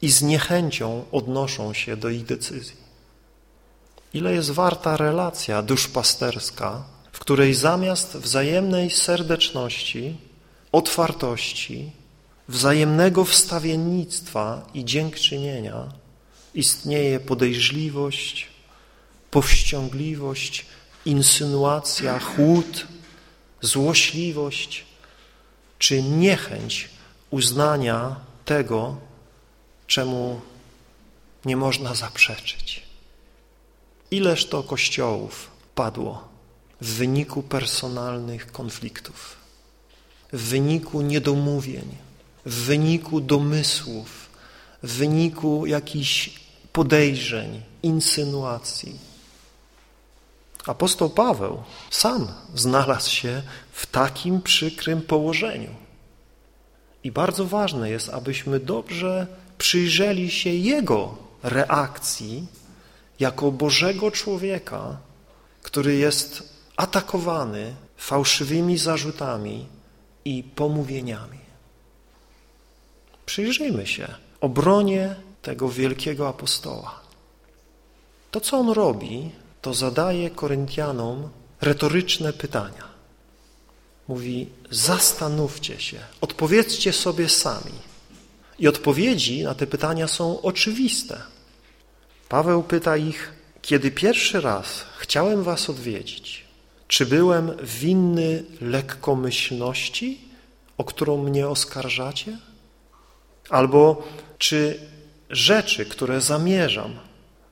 i 0.01 0.11
z 0.11 0.21
niechęcią 0.21 1.05
odnoszą 1.11 1.73
się 1.73 1.97
do 1.97 2.09
ich 2.09 2.25
decyzji? 2.25 2.77
Ile 4.13 4.33
jest 4.33 4.51
warta 4.51 4.97
relacja 4.97 5.61
duszpasterska, 5.61 6.83
w 7.11 7.19
której 7.19 7.53
zamiast 7.53 8.17
wzajemnej 8.17 8.91
serdeczności, 8.91 10.17
otwartości, 10.71 11.91
wzajemnego 12.47 13.25
wstawiennictwa 13.25 14.65
i 14.73 14.85
dziękczynienia 14.85 15.89
istnieje 16.53 17.19
podejrzliwość, 17.19 18.48
powściągliwość, 19.31 20.65
insynuacja, 21.05 22.20
chłód, 22.20 22.87
złośliwość 23.61 24.85
czy 25.79 26.03
niechęć 26.03 26.89
uznania 27.29 28.15
tego, 28.46 28.98
czemu 29.87 30.42
nie 31.46 31.57
można 31.57 31.96
zaprzeczyć. 31.96 32.83
Ileż 34.11 34.46
to 34.46 34.63
kościołów 34.63 35.51
padło 35.75 36.27
w 36.81 36.87
wyniku 36.87 37.44
personalnych 37.44 38.51
konfliktów, 38.51 39.35
w 40.33 40.42
wyniku 40.42 41.01
niedomówień, 41.01 41.96
w 42.46 42.53
wyniku 42.53 43.22
domysłów, 43.22 44.29
w 44.83 44.92
wyniku 44.92 45.65
jakichś 45.65 46.29
podejrzeń, 46.74 47.61
insynuacji. 47.83 49.08
Apostoł 50.70 51.10
Paweł 51.10 51.64
sam 51.90 52.27
znalazł 52.55 53.10
się 53.10 53.42
w 53.72 53.86
takim 53.86 54.42
przykrym 54.42 55.01
położeniu. 55.01 55.75
I 57.03 57.12
bardzo 57.12 57.46
ważne 57.46 57.90
jest, 57.90 58.10
abyśmy 58.10 58.60
dobrze 58.60 59.27
przyjrzeli 59.58 60.32
się 60.32 60.50
jego 60.50 61.18
reakcji 61.44 62.48
jako 63.20 63.51
Bożego 63.51 64.12
człowieka, 64.12 64.98
który 65.64 65.96
jest 65.96 66.53
atakowany 66.77 67.75
fałszywymi 67.98 68.77
zarzutami 68.77 69.68
i 70.25 70.44
pomówieniami. 70.44 71.40
Przyjrzyjmy 73.25 73.88
się 73.88 74.08
obronie 74.42 75.16
tego 75.42 75.70
wielkiego 75.70 76.27
apostoła. 76.27 77.00
To, 78.32 78.42
co 78.42 78.58
on 78.58 78.70
robi, 78.70 79.32
to 79.61 79.74
zadaje 79.74 80.29
Koryntianom 80.29 81.29
retoryczne 81.61 82.33
pytania. 82.33 82.89
Mówi, 84.07 84.48
zastanówcie 84.72 85.79
się, 85.79 86.00
odpowiedzcie 86.22 86.93
sobie 86.93 87.29
sami. 87.29 87.89
I 88.59 88.67
odpowiedzi 88.67 89.43
na 89.43 89.55
te 89.55 89.67
pytania 89.67 90.07
są 90.07 90.41
oczywiste. 90.41 91.22
Paweł 92.29 92.63
pyta 92.63 92.98
ich, 92.98 93.33
kiedy 93.61 93.91
pierwszy 93.91 94.41
raz 94.41 94.85
chciałem 94.98 95.43
was 95.43 95.69
odwiedzić, 95.69 96.45
czy 96.87 97.05
byłem 97.05 97.57
winny 97.63 98.43
lekkomyślności, 98.61 100.22
o 100.77 100.83
którą 100.83 101.24
mnie 101.24 101.48
oskarżacie? 101.48 102.37
Albo 103.50 104.07
czy 104.37 104.79
rzeczy, 105.29 105.85
które 105.85 106.22
zamierzam, 106.22 107.00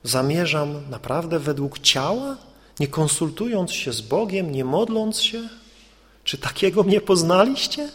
zamierzam 0.02 0.90
naprawdę 0.90 1.38
według 1.38 1.78
ciała, 1.78 2.36
nie 2.80 2.88
konsultując 2.88 3.72
się 3.72 3.92
z 3.92 4.00
Bogiem, 4.00 4.52
nie 4.52 4.64
modląc 4.64 5.20
się? 5.20 5.48
Czy 6.24 6.38
takiego 6.38 6.82
mnie 6.82 7.00
poznaliście? 7.00 7.88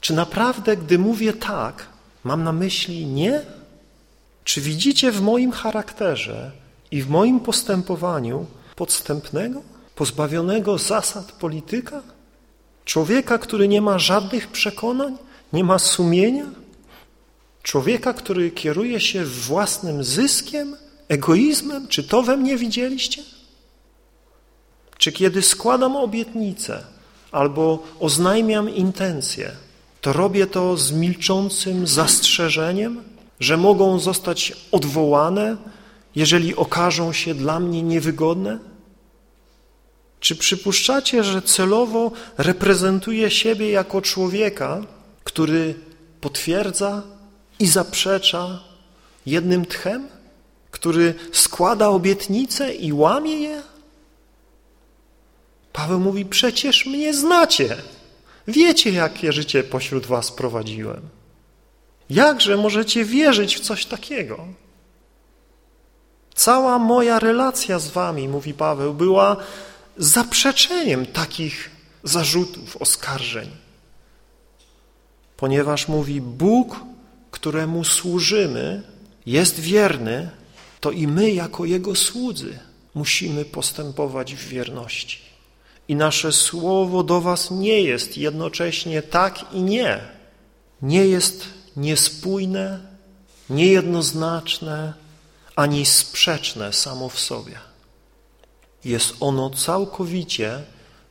Czy 0.00 0.14
naprawdę, 0.14 0.76
gdy 0.76 0.98
mówię 0.98 1.32
tak, 1.32 1.86
mam 2.24 2.44
na 2.44 2.52
myśli 2.52 3.06
nie? 3.06 3.42
Czy 4.44 4.60
widzicie 4.60 5.12
w 5.12 5.20
moim 5.20 5.52
charakterze 5.52 6.52
i 6.90 7.02
w 7.02 7.08
moim 7.08 7.40
postępowaniu 7.40 8.46
podstępnego, 8.76 9.62
pozbawionego 9.94 10.78
zasad 10.78 11.32
polityka? 11.32 12.02
Człowieka, 12.84 13.38
który 13.38 13.68
nie 13.68 13.82
ma 13.82 13.98
żadnych 13.98 14.48
przekonań, 14.48 15.16
nie 15.52 15.64
ma 15.64 15.78
sumienia? 15.78 16.46
Człowieka, 17.62 18.12
który 18.12 18.50
kieruje 18.50 19.00
się 19.00 19.24
własnym 19.24 20.04
zyskiem, 20.04 20.76
egoizmem? 21.08 21.88
Czy 21.88 22.04
to 22.04 22.22
we 22.22 22.36
mnie 22.36 22.56
widzieliście? 22.56 23.22
Czy 24.98 25.12
kiedy 25.12 25.42
składam 25.42 25.96
obietnicę 25.96 26.84
albo 27.32 27.82
oznajmiam 28.00 28.74
intencje, 28.74 29.52
to 30.00 30.12
robię 30.12 30.46
to 30.46 30.76
z 30.76 30.92
milczącym 30.92 31.86
zastrzeżeniem, 31.86 33.02
że 33.40 33.56
mogą 33.56 33.98
zostać 33.98 34.52
odwołane, 34.72 35.56
jeżeli 36.14 36.56
okażą 36.56 37.12
się 37.12 37.34
dla 37.34 37.60
mnie 37.60 37.82
niewygodne? 37.82 38.58
Czy 40.20 40.36
przypuszczacie, 40.36 41.24
że 41.24 41.42
celowo 41.42 42.12
reprezentuję 42.38 43.30
siebie 43.30 43.70
jako 43.70 44.02
człowieka, 44.02 44.82
który 45.24 45.74
potwierdza 46.20 47.02
i 47.58 47.66
zaprzecza 47.66 48.60
jednym 49.26 49.66
tchem? 49.66 50.08
Który 50.76 51.14
składa 51.32 51.88
obietnice 51.88 52.74
i 52.74 52.92
łamie 52.92 53.36
je? 53.36 53.62
Paweł 55.72 56.00
mówi, 56.00 56.24
przecież 56.24 56.86
mnie 56.86 57.14
znacie. 57.14 57.76
Wiecie, 58.48 58.90
jakie 58.90 59.32
życie 59.32 59.64
pośród 59.64 60.06
was 60.06 60.30
prowadziłem. 60.32 61.00
Jakże 62.10 62.56
możecie 62.56 63.04
wierzyć 63.04 63.56
w 63.56 63.60
coś 63.60 63.86
takiego? 63.86 64.46
Cała 66.34 66.78
moja 66.78 67.18
relacja 67.18 67.78
z 67.78 67.88
wami, 67.88 68.28
mówi 68.28 68.54
Paweł, 68.54 68.94
była 68.94 69.36
zaprzeczeniem 69.96 71.06
takich 71.06 71.70
zarzutów, 72.04 72.76
oskarżeń. 72.76 73.50
ponieważ 75.36 75.88
mówi 75.88 76.20
Bóg, 76.20 76.80
któremu 77.30 77.84
służymy, 77.84 78.82
jest 79.26 79.60
wierny, 79.60 80.30
to 80.80 80.90
i 80.90 81.06
my 81.06 81.30
jako 81.30 81.64
Jego 81.64 81.94
słudzy 81.94 82.58
musimy 82.94 83.44
postępować 83.44 84.34
w 84.34 84.48
wierności. 84.48 85.18
I 85.88 85.96
nasze 85.96 86.32
słowo 86.32 87.02
do 87.02 87.20
was 87.20 87.50
nie 87.50 87.82
jest 87.82 88.18
jednocześnie 88.18 89.02
tak 89.02 89.52
i 89.52 89.62
nie. 89.62 90.00
Nie 90.82 91.06
jest 91.06 91.46
niespójne, 91.76 92.80
niejednoznaczne, 93.50 94.92
ani 95.56 95.86
sprzeczne 95.86 96.72
samo 96.72 97.08
w 97.08 97.20
sobie. 97.20 97.58
Jest 98.84 99.14
ono 99.20 99.50
całkowicie 99.50 100.62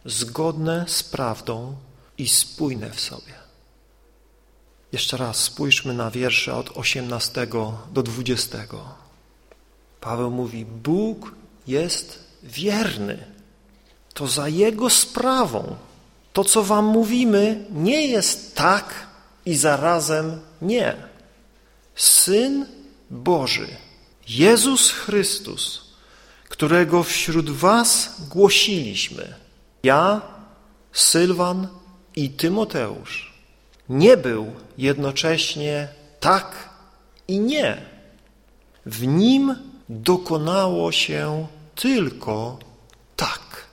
zgodne 0.06 0.86
z 0.88 1.04
prawdą 1.04 1.76
i 2.18 2.28
spójne 2.28 2.90
w 2.90 3.00
sobie. 3.00 3.34
Jeszcze 4.92 5.18
raz 5.18 5.38
spójrzmy 5.38 5.94
na 5.94 6.12
wiersze 6.12 6.56
od 6.56 6.78
18 6.78 7.48
do 7.94 8.04
20. 8.04 8.58
Paweł 10.06 10.32
mówi, 10.32 10.66
Bóg 10.66 11.36
jest 11.68 12.20
wierny. 12.44 13.18
To 14.14 14.28
za 14.28 14.48
Jego 14.48 14.90
sprawą. 14.90 15.76
To, 16.34 16.44
co 16.44 16.64
wam 16.64 16.86
mówimy, 16.86 17.66
nie 17.72 18.08
jest 18.08 18.56
tak 18.56 19.08
i 19.46 19.56
zarazem 19.56 20.40
nie. 20.62 20.96
Syn 21.96 22.66
Boży, 23.10 23.68
Jezus 24.28 24.92
Chrystus, 24.92 25.96
którego 26.50 27.04
wśród 27.04 27.50
was 27.50 28.16
głosiliśmy, 28.30 29.36
ja, 29.84 30.22
Sylwan 30.92 31.68
i 32.16 32.30
Tymoteusz, 32.30 33.34
nie 33.90 34.18
był 34.18 34.52
jednocześnie 34.78 35.88
tak 36.20 36.70
i 37.28 37.40
nie. 37.40 37.82
W 38.86 39.08
nim 39.08 39.56
dokonało 39.90 40.92
się 40.92 41.48
tylko 41.76 42.60
tak. 43.16 43.66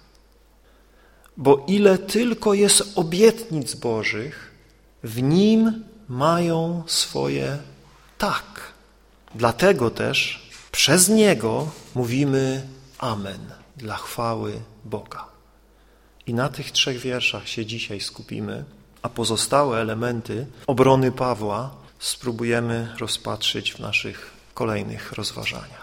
Bo 1.36 1.64
ile 1.68 1.98
tylko 1.98 2.54
jest 2.54 2.92
obietnic 2.94 3.74
Bożych, 3.74 4.50
w 5.02 5.22
nim 5.22 5.84
mają 6.08 6.82
swoje 6.86 7.58
tak. 8.18 8.72
Dlatego 9.34 9.90
też 9.90 10.48
przez 10.72 11.08
Niego 11.08 11.70
mówimy 11.94 12.66
Amen 12.98 13.50
dla 13.76 13.96
chwały 13.96 14.60
Boga. 14.84 15.24
I 16.26 16.34
na 16.34 16.48
tych 16.48 16.72
trzech 16.72 16.98
wierszach 16.98 17.48
się 17.48 17.66
dzisiaj 17.66 18.00
skupimy, 18.00 18.64
a 19.02 19.08
pozostałe 19.08 19.80
elementy 19.80 20.46
obrony 20.66 21.12
Pawła 21.12 21.70
spróbujemy 21.98 22.94
rozpatrzyć 22.98 23.72
w 23.72 23.78
naszych 23.78 24.30
kolejnych 24.54 25.12
rozważaniach. 25.12 25.81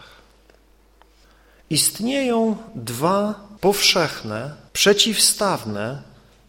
Istnieją 1.70 2.58
dwa 2.76 3.48
powszechne, 3.62 4.56
przeciwstawne 4.74 6.02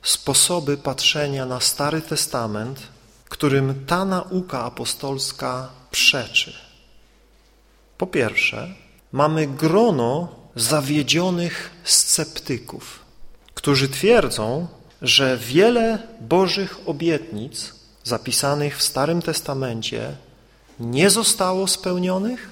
sposoby 0.02 0.76
patrzenia 0.76 1.46
na 1.46 1.60
Stary 1.60 2.02
Testament, 2.02 2.80
którym 3.28 3.86
ta 3.86 4.04
nauka 4.04 4.64
apostolska 4.64 5.68
przeczy. 5.90 6.52
Po 7.98 8.06
pierwsze, 8.06 8.74
mamy 9.12 9.46
grono 9.46 10.28
zawiedzionych 10.56 11.70
sceptyków, 11.84 13.00
którzy 13.54 13.88
twierdzą, 13.88 14.66
że 15.02 15.38
wiele 15.38 15.98
Bożych 16.20 16.78
obietnic 16.86 17.74
zapisanych 18.04 18.78
w 18.78 18.82
Starym 18.82 19.22
Testamencie 19.22 20.16
nie 20.80 21.10
zostało 21.10 21.68
spełnionych 21.68 22.50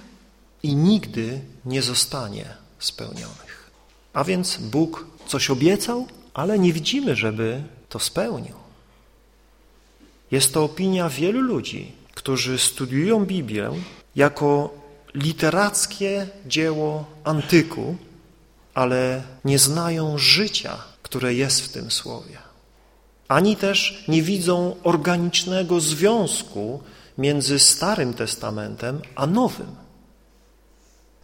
i 0.63 0.77
nigdy 0.77 1.41
nie 1.65 1.83
zostanie 1.83 2.58
spełnionych. 2.79 3.71
A 4.13 4.25
więc 4.25 4.57
Bóg 4.57 5.07
coś 5.27 5.51
obiecał, 5.51 6.07
ale 6.35 6.59
nie 6.59 6.73
widzimy, 6.73 7.17
żeby 7.17 7.63
to 7.89 7.99
spełnił. 7.99 8.55
Jest 10.31 10.55
to 10.55 10.65
opinia 10.65 11.09
wielu 11.09 11.41
ludzi, 11.41 11.93
którzy 12.15 12.59
studiują 12.59 13.27
Biblię 13.27 13.71
jako 14.17 14.75
literackie 15.15 16.29
dzieło 16.47 17.05
antyku, 17.25 17.97
ale 18.75 19.23
nie 19.45 19.59
znają 19.59 20.19
życia, 20.19 20.79
które 21.03 21.35
jest 21.35 21.61
w 21.61 21.69
tym 21.69 21.91
słowie. 21.91 22.39
Ani 23.29 23.57
też 23.57 24.05
nie 24.09 24.23
widzą 24.23 24.77
organicznego 24.83 25.81
związku 25.81 26.83
między 27.19 27.59
Starym 27.59 28.15
Testamentem 28.15 29.01
a 29.15 29.27
Nowym. 29.27 29.88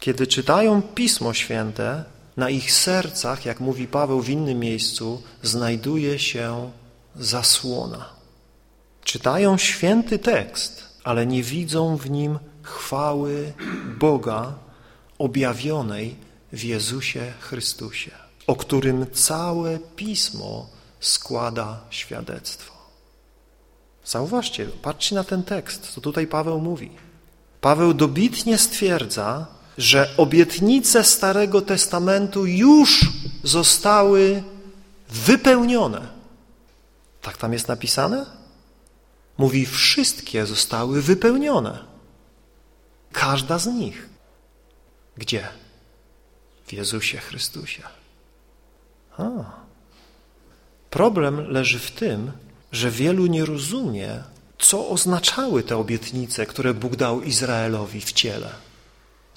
Kiedy 0.04 0.26
czytają 0.26 0.82
Pismo 0.82 1.34
Święte, 1.34 2.04
na 2.36 2.50
ich 2.50 2.72
sercach, 2.72 3.44
jak 3.44 3.60
mówi 3.60 3.86
Paweł 3.86 4.20
w 4.20 4.28
innym 4.28 4.58
miejscu, 4.58 5.22
znajduje 5.42 6.18
się 6.18 6.70
zasłona. 7.16 8.08
Czytają 9.04 9.58
święty 9.58 10.18
tekst, 10.18 10.84
ale 11.04 11.26
nie 11.26 11.42
widzą 11.42 11.96
w 11.96 12.10
nim 12.10 12.38
chwały 12.62 13.52
Boga 13.98 14.52
objawionej 15.18 16.16
w 16.52 16.64
Jezusie 16.64 17.32
Chrystusie, 17.40 18.10
o 18.46 18.56
którym 18.56 19.06
całe 19.12 19.78
Pismo 19.78 20.66
składa 21.00 21.80
świadectwo. 21.90 22.74
Zauważcie, 24.04 24.66
patrzcie 24.82 25.14
na 25.14 25.24
ten 25.24 25.42
tekst, 25.42 25.90
co 25.94 26.00
tutaj 26.00 26.26
Paweł 26.26 26.60
mówi. 26.60 26.90
Paweł 27.60 27.94
dobitnie 27.94 28.58
stwierdza, 28.58 29.54
że 29.78 30.16
obietnice 30.16 31.04
Starego 31.04 31.62
Testamentu 31.62 32.46
już 32.46 33.00
zostały 33.42 34.42
wypełnione. 35.08 36.08
Tak 37.22 37.36
tam 37.36 37.52
jest 37.52 37.68
napisane? 37.68 38.26
Mówi, 39.38 39.66
wszystkie 39.66 40.46
zostały 40.46 41.02
wypełnione. 41.02 41.84
Każda 43.12 43.58
z 43.58 43.66
nich. 43.66 44.08
Gdzie? 45.16 45.48
W 46.66 46.72
Jezusie 46.72 47.18
Chrystusie. 47.18 47.82
A. 49.18 49.24
Problem 50.90 51.50
leży 51.50 51.78
w 51.78 51.90
tym, 51.90 52.32
że 52.72 52.90
wielu 52.90 53.26
nie 53.26 53.44
rozumie, 53.44 54.22
co 54.58 54.88
oznaczały 54.88 55.62
te 55.62 55.76
obietnice, 55.76 56.46
które 56.46 56.74
Bóg 56.74 56.96
dał 56.96 57.22
Izraelowi 57.22 58.00
w 58.00 58.12
ciele 58.12 58.63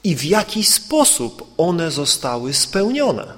i 0.07 0.15
w 0.15 0.23
jaki 0.23 0.63
sposób 0.63 1.53
one 1.57 1.91
zostały 1.91 2.53
spełnione. 2.53 3.33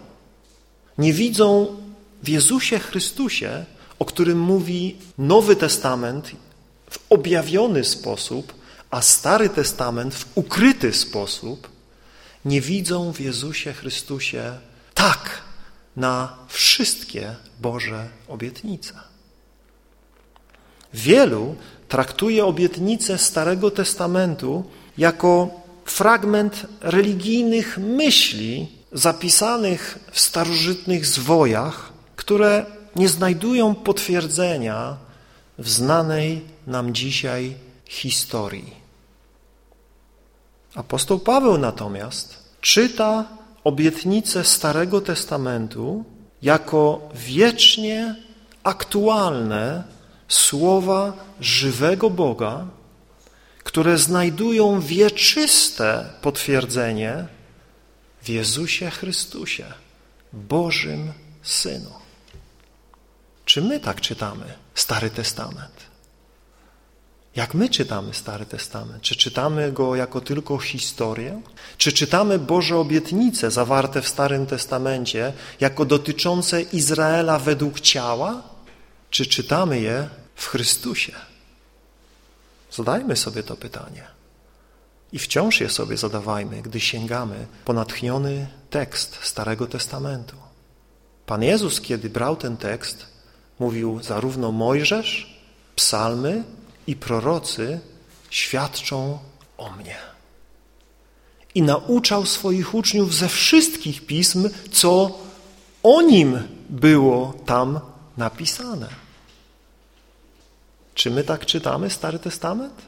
Nie 0.98 1.14
widzą 1.14 1.78
w 2.24 2.30
Jezusie 2.30 2.80
Chrystusie, 2.80 3.66
o 4.00 4.06
którym 4.06 4.40
mówi 4.40 4.96
Nowy 5.18 5.56
Testament 5.56 6.32
w 6.90 7.00
objawiony 7.10 7.84
sposób, 7.84 8.54
a 8.92 9.02
Stary 9.02 9.50
Testament 9.50 10.16
w 10.16 10.26
ukryty 10.36 10.94
sposób, 10.94 11.70
nie 12.46 12.62
widzą 12.62 13.14
w 13.14 13.20
Jezusie 13.20 13.74
Chrystusie 13.74 14.44
tak 14.94 15.42
na 15.96 16.38
wszystkie 16.48 17.36
Boże 17.60 18.10
obietnice. 18.28 18.94
Wielu 20.94 21.56
traktuje 21.88 22.46
obietnice 22.46 23.18
Starego 23.18 23.72
Testamentu 23.72 24.64
jako 24.98 25.59
fragment 25.92 26.66
religijnych 26.82 27.78
myśli 27.78 28.68
zapisanych 28.92 30.00
w 30.12 30.20
starożytnych 30.20 31.06
zwojach, 31.06 31.94
które 32.16 32.66
nie 32.96 33.10
znajdują 33.10 33.76
potwierdzenia 33.76 34.98
w 35.58 35.70
znanej 35.70 36.42
nam 36.68 36.94
dzisiaj 36.94 37.56
historii. 37.86 38.74
Apostoł 40.76 41.20
Paweł 41.20 41.58
natomiast 41.58 42.38
czyta 42.62 43.26
obietnice 43.64 44.44
Starego 44.44 45.02
Testamentu 45.02 46.04
jako 46.42 47.10
wiecznie 47.16 48.16
aktualne 48.64 49.84
słowa 50.28 51.14
żywego 51.40 52.10
Boga, 52.10 52.66
które 53.70 53.98
znajdują 53.98 54.82
wieczyste 54.82 56.10
potwierdzenie 56.22 57.28
w 58.22 58.30
Jezusie 58.30 58.90
Chrystusie, 58.90 59.66
Bożym 60.34 61.14
Synu. 61.44 61.94
Czy 63.46 63.62
my 63.62 63.80
tak 63.80 64.02
czytamy 64.02 64.46
Stary 64.76 65.10
Testament? 65.10 65.76
Jak 67.36 67.54
my 67.54 67.70
czytamy 67.70 68.14
Stary 68.14 68.46
Testament? 68.46 69.02
Czy 69.02 69.16
czytamy 69.16 69.72
go 69.72 69.96
jako 69.96 70.22
tylko 70.22 70.58
historię? 70.58 71.42
Czy 71.78 71.92
czytamy 71.92 72.40
Boże 72.40 72.78
obietnice 72.78 73.52
zawarte 73.52 74.02
w 74.02 74.08
Starym 74.08 74.46
Testamencie 74.46 75.34
jako 75.60 75.86
dotyczące 75.86 76.62
Izraela 76.62 77.40
według 77.40 77.80
ciała? 77.80 78.44
Czy 79.10 79.26
czytamy 79.26 79.80
je 79.82 80.10
w 80.36 80.48
Chrystusie, 80.48 81.14
Zadajmy 82.72 83.16
sobie 83.16 83.44
to 83.44 83.56
pytanie. 83.56 84.04
I 85.12 85.20
wciąż 85.20 85.62
je 85.62 85.70
sobie 85.70 85.98
zadawajmy, 85.98 86.62
gdy 86.62 86.80
sięgamy 86.80 87.48
po 87.66 87.74
natchniony 87.74 88.48
tekst 88.70 89.18
Starego 89.22 89.68
Testamentu. 89.68 90.36
Pan 91.26 91.44
Jezus, 91.44 91.82
kiedy 91.82 92.10
brał 92.10 92.36
ten 92.36 92.58
tekst, 92.58 93.06
mówił 93.60 94.04
zarówno 94.04 94.52
Mojżesz, 94.52 95.40
psalmy 95.76 96.44
i 96.88 96.96
prorocy 96.96 97.80
świadczą 98.30 99.20
o 99.58 99.70
mnie. 99.70 99.96
I 101.56 101.62
nauczał 101.62 102.26
swoich 102.26 102.74
uczniów 102.74 103.14
ze 103.16 103.28
wszystkich 103.30 104.06
pism, 104.06 104.50
co 104.72 105.20
o 105.84 106.02
nim 106.02 106.40
było 106.70 107.34
tam 107.46 107.80
napisane. 108.18 109.09
Czy 111.00 111.12
my 111.12 111.24
tak 111.24 111.46
czytamy 111.46 111.90
Stary 111.90 112.20
Testament? 112.20 112.82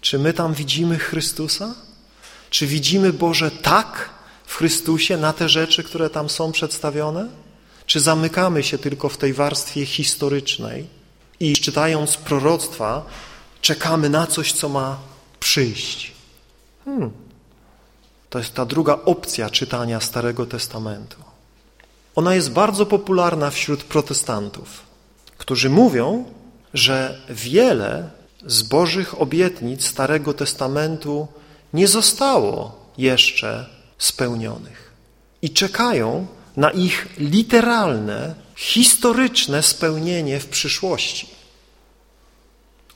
Czy 0.00 0.18
my 0.18 0.32
tam 0.32 0.54
widzimy 0.54 0.98
Chrystusa? 0.98 1.74
Czy 2.50 2.66
widzimy 2.66 3.12
Boże 3.12 3.50
tak 3.50 4.10
w 4.46 4.54
Chrystusie 4.54 5.16
na 5.16 5.32
te 5.32 5.48
rzeczy, 5.48 5.82
które 5.84 6.10
tam 6.10 6.28
są 6.28 6.52
przedstawione? 6.52 7.28
Czy 7.86 8.00
zamykamy 8.00 8.62
się 8.62 8.78
tylko 8.78 9.08
w 9.08 9.16
tej 9.16 9.32
warstwie 9.32 9.86
historycznej 9.86 10.86
i 11.40 11.56
czytając 11.56 12.16
proroctwa 12.16 13.06
czekamy 13.60 14.08
na 14.08 14.26
coś, 14.26 14.52
co 14.52 14.68
ma 14.68 14.98
przyjść? 15.40 16.12
Hmm. 16.84 17.10
To 18.30 18.38
jest 18.38 18.54
ta 18.54 18.66
druga 18.66 18.98
opcja 19.04 19.50
czytania 19.50 20.00
Starego 20.00 20.46
Testamentu. 20.46 21.16
Ona 22.14 22.34
jest 22.34 22.50
bardzo 22.50 22.86
popularna 22.86 23.50
wśród 23.50 23.84
protestantów, 23.84 24.82
którzy 25.38 25.70
mówią, 25.70 26.37
że 26.74 27.18
wiele 27.28 28.10
z 28.46 28.62
Bożych 28.62 29.20
obietnic 29.20 29.86
Starego 29.86 30.34
Testamentu 30.34 31.28
nie 31.72 31.88
zostało 31.88 32.86
jeszcze 32.98 33.66
spełnionych 33.98 34.92
i 35.42 35.50
czekają 35.50 36.26
na 36.56 36.70
ich 36.70 37.06
literalne, 37.18 38.34
historyczne 38.56 39.62
spełnienie 39.62 40.40
w 40.40 40.46
przyszłości. 40.46 41.28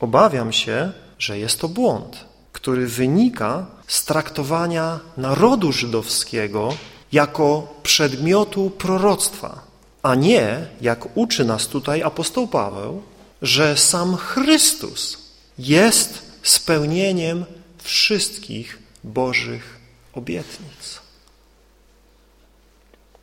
Obawiam 0.01 0.53
się, 0.53 0.93
że 1.19 1.39
jest 1.39 1.61
to 1.61 1.69
błąd, 1.69 2.25
który 2.53 2.87
wynika 2.87 3.67
z 3.87 4.05
traktowania 4.05 5.01
narodu 5.17 5.73
żydowskiego 5.73 6.75
jako 7.13 7.75
przedmiotu 7.83 8.71
proroctwa, 8.71 9.61
a 10.03 10.15
nie, 10.15 10.67
jak 10.81 11.17
uczy 11.17 11.45
nas 11.45 11.67
tutaj 11.67 12.03
apostoł 12.03 12.49
Paweł, 12.49 13.03
że 13.43 13.77
sam 13.77 14.17
Chrystus 14.17 15.19
jest 15.59 16.23
spełnieniem 16.43 17.45
wszystkich 17.79 18.79
Bożych 19.05 19.79
obietnic. 20.15 21.01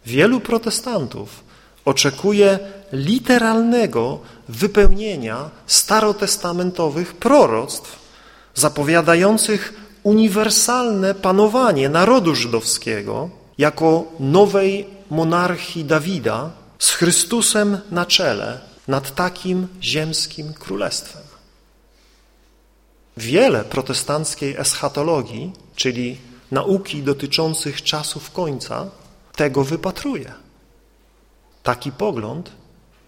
Wielu 0.05 0.39
protestantów 0.39 1.43
oczekuje 1.86 2.60
literalnego 2.91 4.19
wypełnienia 4.49 5.49
starotestamentowych 5.67 7.13
proroctw 7.13 7.99
zapowiadających 8.55 9.73
uniwersalne 10.03 11.15
panowanie 11.15 11.89
narodu 11.89 12.36
żydowskiego 12.36 13.29
jako 13.58 14.05
nowej 14.19 14.88
monarchii 15.10 15.86
Dawida 15.86 16.51
z 16.79 16.91
Chrystusem 16.91 17.77
na 17.91 18.05
czele 18.05 18.68
nad 18.89 19.15
takim 19.15 19.67
ziemskim 19.82 20.54
królestwem. 20.54 21.23
Wiele 23.17 23.63
protestanckiej 23.63 24.56
eschatologii, 24.58 25.52
czyli 25.75 26.17
nauki 26.52 27.04
dotyczących 27.04 27.84
czasów 27.84 28.32
końca, 28.32 28.88
tego 29.36 29.63
wypatruje. 29.63 30.34
Taki 31.63 31.91
pogląd 31.91 32.52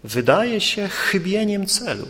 wydaje 0.04 0.60
się 0.60 0.88
chybieniem 0.88 1.66
celu, 1.66 2.06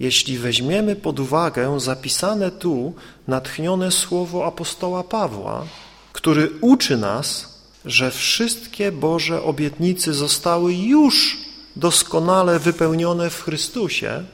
jeśli 0.00 0.38
weźmiemy 0.38 0.96
pod 0.96 1.20
uwagę 1.20 1.80
zapisane 1.80 2.50
tu 2.50 2.94
natchnione 3.28 3.92
słowo 3.92 4.46
apostoła 4.46 5.04
Pawła, 5.04 5.66
który 6.12 6.50
uczy 6.60 6.96
nas, 6.96 7.56
że 7.84 8.10
wszystkie 8.10 8.92
Boże 8.92 9.42
obietnice 9.42 10.12
zostały 10.12 10.74
już 10.74 11.45
doskonale 11.76 12.58
wypełnione 12.58 13.30
w 13.30 13.42
Chrystusie 13.42 14.24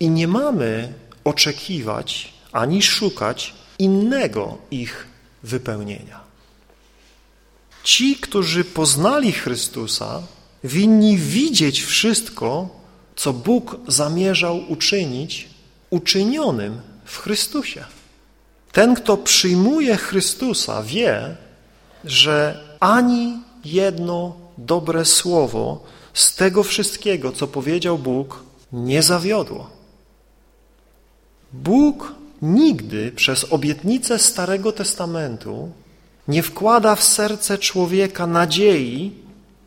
i 0.00 0.10
nie 0.10 0.28
mamy 0.28 0.92
oczekiwać 1.24 2.32
ani 2.52 2.82
szukać 2.82 3.54
innego 3.78 4.58
ich 4.70 5.06
wypełnienia. 5.42 6.20
Ci, 7.84 8.16
którzy 8.16 8.64
poznali 8.64 9.32
Chrystusa, 9.32 10.22
winni 10.64 11.16
widzieć 11.16 11.82
wszystko, 11.82 12.68
co 13.16 13.32
Bóg 13.32 13.76
zamierzał 13.88 14.60
uczynić, 14.68 15.48
uczynionym 15.90 16.80
w 17.04 17.18
Chrystusie. 17.18 17.84
Ten, 18.72 18.94
kto 18.94 19.16
przyjmuje 19.16 19.96
Chrystusa, 19.96 20.82
wie, 20.82 21.36
że 22.04 22.64
ani 22.80 23.38
jedno 23.64 24.36
dobre 24.58 25.04
słowo 25.04 25.84
z 26.14 26.34
tego 26.34 26.62
wszystkiego, 26.62 27.32
co 27.32 27.46
powiedział 27.46 27.98
Bóg, 27.98 28.42
nie 28.72 29.02
zawiodło. 29.02 29.70
Bóg 31.52 32.14
nigdy 32.42 33.12
przez 33.12 33.52
obietnicę 33.52 34.18
Starego 34.18 34.72
Testamentu 34.72 35.72
nie 36.28 36.42
wkłada 36.42 36.96
w 36.96 37.02
serce 37.02 37.58
człowieka 37.58 38.26
nadziei, 38.26 39.12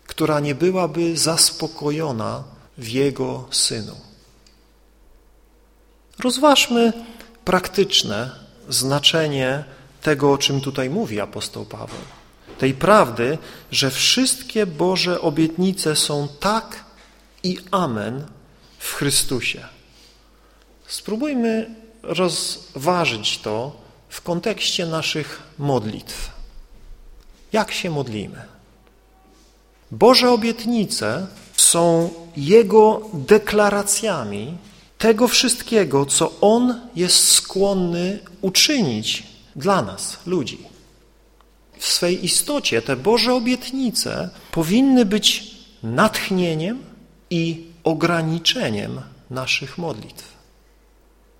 która 0.08 0.40
nie 0.40 0.56
byłaby 0.56 1.18
zaspokojona 1.18 2.44
w 2.78 2.88
Jego 2.88 3.48
Synu. 3.52 3.96
Rozważmy 6.20 6.94
praktyczne 7.46 8.32
znaczenie 8.70 9.64
tego, 10.02 10.32
o 10.32 10.38
czym 10.38 10.62
tutaj 10.62 10.90
mówi 10.90 11.20
apostoł 11.20 11.66
Paweł. 11.66 12.23
Tej 12.58 12.74
prawdy, 12.74 13.38
że 13.72 13.92
wszystkie 13.92 14.66
Boże 14.66 15.22
obietnice 15.22 15.96
są 15.96 16.28
tak 16.40 16.84
i 17.44 17.58
amen 17.72 18.26
w 18.80 18.94
Chrystusie. 18.94 19.68
Spróbujmy 20.88 21.76
rozważyć 22.04 23.38
to 23.38 23.76
w 24.10 24.22
kontekście 24.22 24.86
naszych 24.86 25.42
modlitw. 25.60 26.32
Jak 27.54 27.72
się 27.72 27.90
modlimy? 27.90 28.42
Boże 29.92 30.32
obietnice 30.32 31.28
są 31.58 32.10
Jego 32.38 33.02
deklaracjami 33.14 34.58
tego 34.98 35.28
wszystkiego, 35.28 36.06
co 36.06 36.32
On 36.42 36.82
jest 36.96 37.32
skłonny 37.32 38.20
uczynić 38.42 39.24
dla 39.56 39.82
nas, 39.82 40.18
ludzi. 40.26 40.73
W 41.84 41.88
swej 41.88 42.26
istocie 42.26 42.82
te 42.82 42.96
Boże 42.96 43.34
obietnice 43.34 44.30
powinny 44.52 45.06
być 45.06 45.56
natchnieniem 45.84 46.84
i 47.30 47.68
ograniczeniem 47.84 49.02
naszych 49.30 49.78
modlitw. 49.78 50.34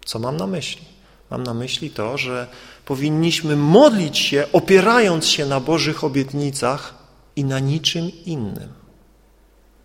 Co 0.06 0.20
mam 0.20 0.38
na 0.38 0.48
myśli? 0.48 0.82
Mam 1.30 1.44
na 1.44 1.54
myśli 1.54 1.90
to, 1.90 2.18
że 2.18 2.48
powinniśmy 2.86 3.56
modlić 3.56 4.18
się 4.18 4.48
opierając 4.54 5.28
się 5.28 5.46
na 5.46 5.60
Bożych 5.60 6.04
obietnicach 6.04 6.94
i 7.36 7.44
na 7.44 7.60
niczym 7.60 8.12
innym. 8.26 8.70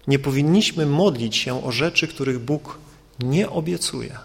Nie 0.07 0.18
powinniśmy 0.18 0.87
modlić 0.87 1.37
się 1.37 1.64
o 1.64 1.73
rzeczy, 1.73 2.09
których 2.09 2.38
Bóg 2.38 2.79
nie 3.21 3.51
obiecuje. 3.51 4.18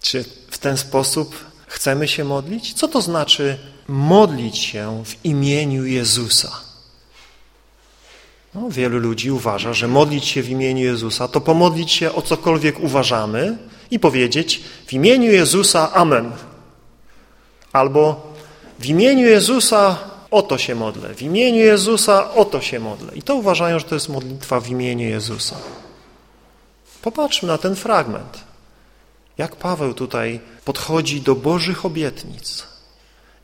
Czy 0.00 0.24
w 0.50 0.58
ten 0.58 0.76
sposób 0.76 1.34
chcemy 1.66 2.08
się 2.08 2.24
modlić? 2.24 2.72
Co 2.72 2.88
to 2.88 3.02
znaczy 3.02 3.58
modlić 3.88 4.58
się 4.58 5.02
w 5.04 5.24
imieniu 5.24 5.86
Jezusa? 5.86 6.60
No, 8.54 8.70
wielu 8.70 8.98
ludzi 8.98 9.30
uważa, 9.30 9.72
że 9.72 9.88
modlić 9.88 10.24
się 10.24 10.42
w 10.42 10.48
imieniu 10.48 10.84
Jezusa 10.84 11.28
to 11.28 11.40
pomodlić 11.40 11.92
się 11.92 12.12
o 12.12 12.22
cokolwiek 12.22 12.80
uważamy 12.80 13.58
i 13.90 13.98
powiedzieć 13.98 14.62
w 14.86 14.92
imieniu 14.92 15.32
Jezusa 15.32 15.92
Amen. 15.92 16.32
Albo 17.72 18.32
w 18.78 18.86
imieniu 18.86 19.26
Jezusa 19.26 19.98
o 20.30 20.42
to 20.42 20.58
się 20.58 20.74
modlę, 20.74 21.14
w 21.14 21.22
imieniu 21.22 21.58
Jezusa 21.58 22.34
o 22.34 22.44
to 22.44 22.60
się 22.60 22.80
modlę. 22.80 23.14
I 23.14 23.22
to 23.22 23.34
uważają, 23.34 23.78
że 23.78 23.84
to 23.84 23.94
jest 23.94 24.08
modlitwa 24.08 24.60
w 24.60 24.68
imieniu 24.68 25.08
Jezusa. 25.08 25.56
Popatrzmy 27.02 27.48
na 27.48 27.58
ten 27.58 27.76
fragment. 27.76 28.38
Jak 29.38 29.56
Paweł 29.56 29.94
tutaj 29.94 30.40
podchodzi 30.64 31.20
do 31.20 31.34
Bożych 31.34 31.84
obietnic. 31.84 32.77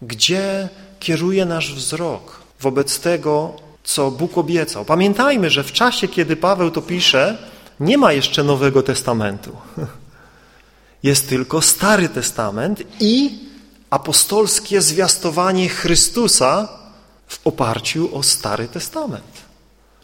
Gdzie 0.02 0.68
kieruje 1.00 1.44
nasz 1.44 1.74
wzrok 1.74 2.40
wobec 2.60 3.00
tego, 3.00 3.56
co 3.84 4.10
Bóg 4.10 4.38
obiecał. 4.38 4.84
Pamiętajmy, 4.84 5.50
że 5.50 5.64
w 5.64 5.72
czasie, 5.72 6.08
kiedy 6.08 6.36
Paweł 6.36 6.70
to 6.70 6.82
pisze, 6.82 7.38
nie 7.80 7.98
ma 7.98 8.12
jeszcze 8.12 8.44
Nowego 8.44 8.82
Testamentu. 8.82 9.56
Jest 11.02 11.28
tylko 11.28 11.62
Stary 11.62 12.08
Testament 12.08 12.82
i 13.00 13.38
apostolskie 13.90 14.82
zwiastowanie 14.82 15.68
Chrystusa 15.68 16.68
w 17.26 17.46
oparciu 17.46 18.16
o 18.16 18.22
Stary 18.22 18.68
Testament. 18.68 19.44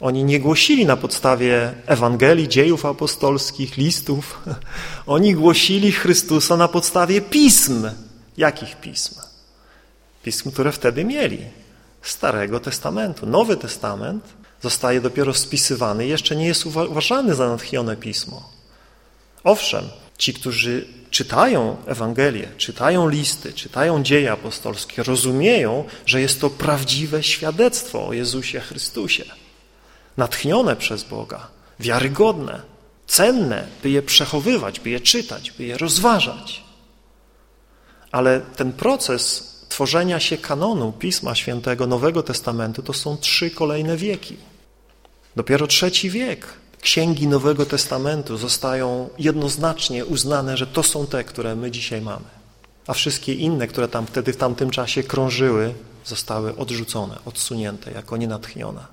Oni 0.00 0.24
nie 0.24 0.40
głosili 0.40 0.86
na 0.86 0.96
podstawie 0.96 1.74
Ewangelii, 1.86 2.48
dziejów 2.48 2.86
apostolskich, 2.86 3.76
listów. 3.76 4.42
Oni 5.06 5.34
głosili 5.34 5.92
Chrystusa 5.92 6.56
na 6.56 6.68
podstawie 6.68 7.20
pism. 7.20 7.88
Jakich 8.36 8.76
pism? 8.76 9.29
Pism, 10.22 10.50
które 10.50 10.72
wtedy 10.72 11.04
mieli. 11.04 11.38
Starego 12.02 12.60
Testamentu. 12.60 13.26
Nowy 13.26 13.56
Testament 13.56 14.24
zostaje 14.62 15.00
dopiero 15.00 15.34
spisywany, 15.34 16.06
jeszcze 16.06 16.36
nie 16.36 16.46
jest 16.46 16.66
uważany 16.66 17.34
za 17.34 17.48
natchnione 17.48 17.96
pismo. 17.96 18.50
Owszem, 19.44 19.84
ci, 20.18 20.34
którzy 20.34 20.86
czytają 21.10 21.76
Ewangelię, 21.86 22.48
czytają 22.56 23.08
listy, 23.08 23.52
czytają 23.52 24.02
dzieje 24.02 24.32
apostolskie, 24.32 25.02
rozumieją, 25.02 25.84
że 26.06 26.20
jest 26.20 26.40
to 26.40 26.50
prawdziwe 26.50 27.22
świadectwo 27.22 28.06
o 28.06 28.12
Jezusie 28.12 28.60
Chrystusie. 28.60 29.24
Natchnione 30.16 30.76
przez 30.76 31.04
Boga, 31.04 31.46
wiarygodne, 31.80 32.62
cenne, 33.06 33.66
by 33.82 33.90
je 33.90 34.02
przechowywać, 34.02 34.80
by 34.80 34.90
je 34.90 35.00
czytać, 35.00 35.50
by 35.50 35.64
je 35.64 35.78
rozważać. 35.78 36.64
Ale 38.12 38.40
ten 38.40 38.72
proces 38.72 39.49
tworzenia 39.70 40.20
się 40.20 40.38
kanonu 40.38 40.92
Pisma 40.92 41.34
Świętego 41.34 41.86
Nowego 41.86 42.22
Testamentu 42.22 42.82
to 42.82 42.92
są 42.92 43.16
trzy 43.16 43.50
kolejne 43.50 43.96
wieki. 43.96 44.36
Dopiero 45.36 45.66
trzeci 45.66 46.10
wiek 46.10 46.46
księgi 46.80 47.28
Nowego 47.28 47.66
Testamentu 47.66 48.36
zostają 48.36 49.08
jednoznacznie 49.18 50.04
uznane, 50.04 50.56
że 50.56 50.66
to 50.66 50.82
są 50.82 51.06
te, 51.06 51.24
które 51.24 51.56
my 51.56 51.70
dzisiaj 51.70 52.00
mamy. 52.00 52.24
A 52.86 52.94
wszystkie 52.94 53.34
inne, 53.34 53.66
które 53.66 53.88
tam 53.88 54.06
wtedy 54.06 54.32
w 54.32 54.36
tamtym 54.36 54.70
czasie 54.70 55.02
krążyły, 55.02 55.74
zostały 56.04 56.56
odrzucone, 56.56 57.18
odsunięte 57.24 57.92
jako 57.92 58.16
nienatchnione. 58.16 58.84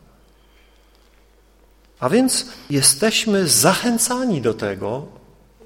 A 1.99 2.09
więc 2.09 2.45
jesteśmy 2.69 3.47
zachęcani 3.47 4.41
do 4.41 4.53
tego, 4.53 5.05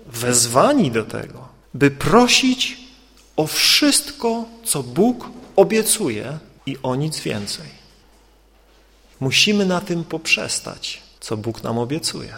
wezwani 0.07 0.91
do 0.91 1.03
tego, 1.03 1.47
by 1.73 1.91
prosić 1.91 2.77
o 3.35 3.47
wszystko, 3.47 4.45
co 4.65 4.83
Bóg 4.83 5.29
obiecuje 5.55 6.39
i 6.65 6.77
o 6.83 6.95
nic 6.95 7.19
więcej. 7.19 7.67
Musimy 9.19 9.65
na 9.65 9.81
tym 9.81 10.03
poprzestać 10.03 11.01
co 11.21 11.37
Bóg 11.37 11.63
nam 11.63 11.79
obiecuje. 11.79 12.35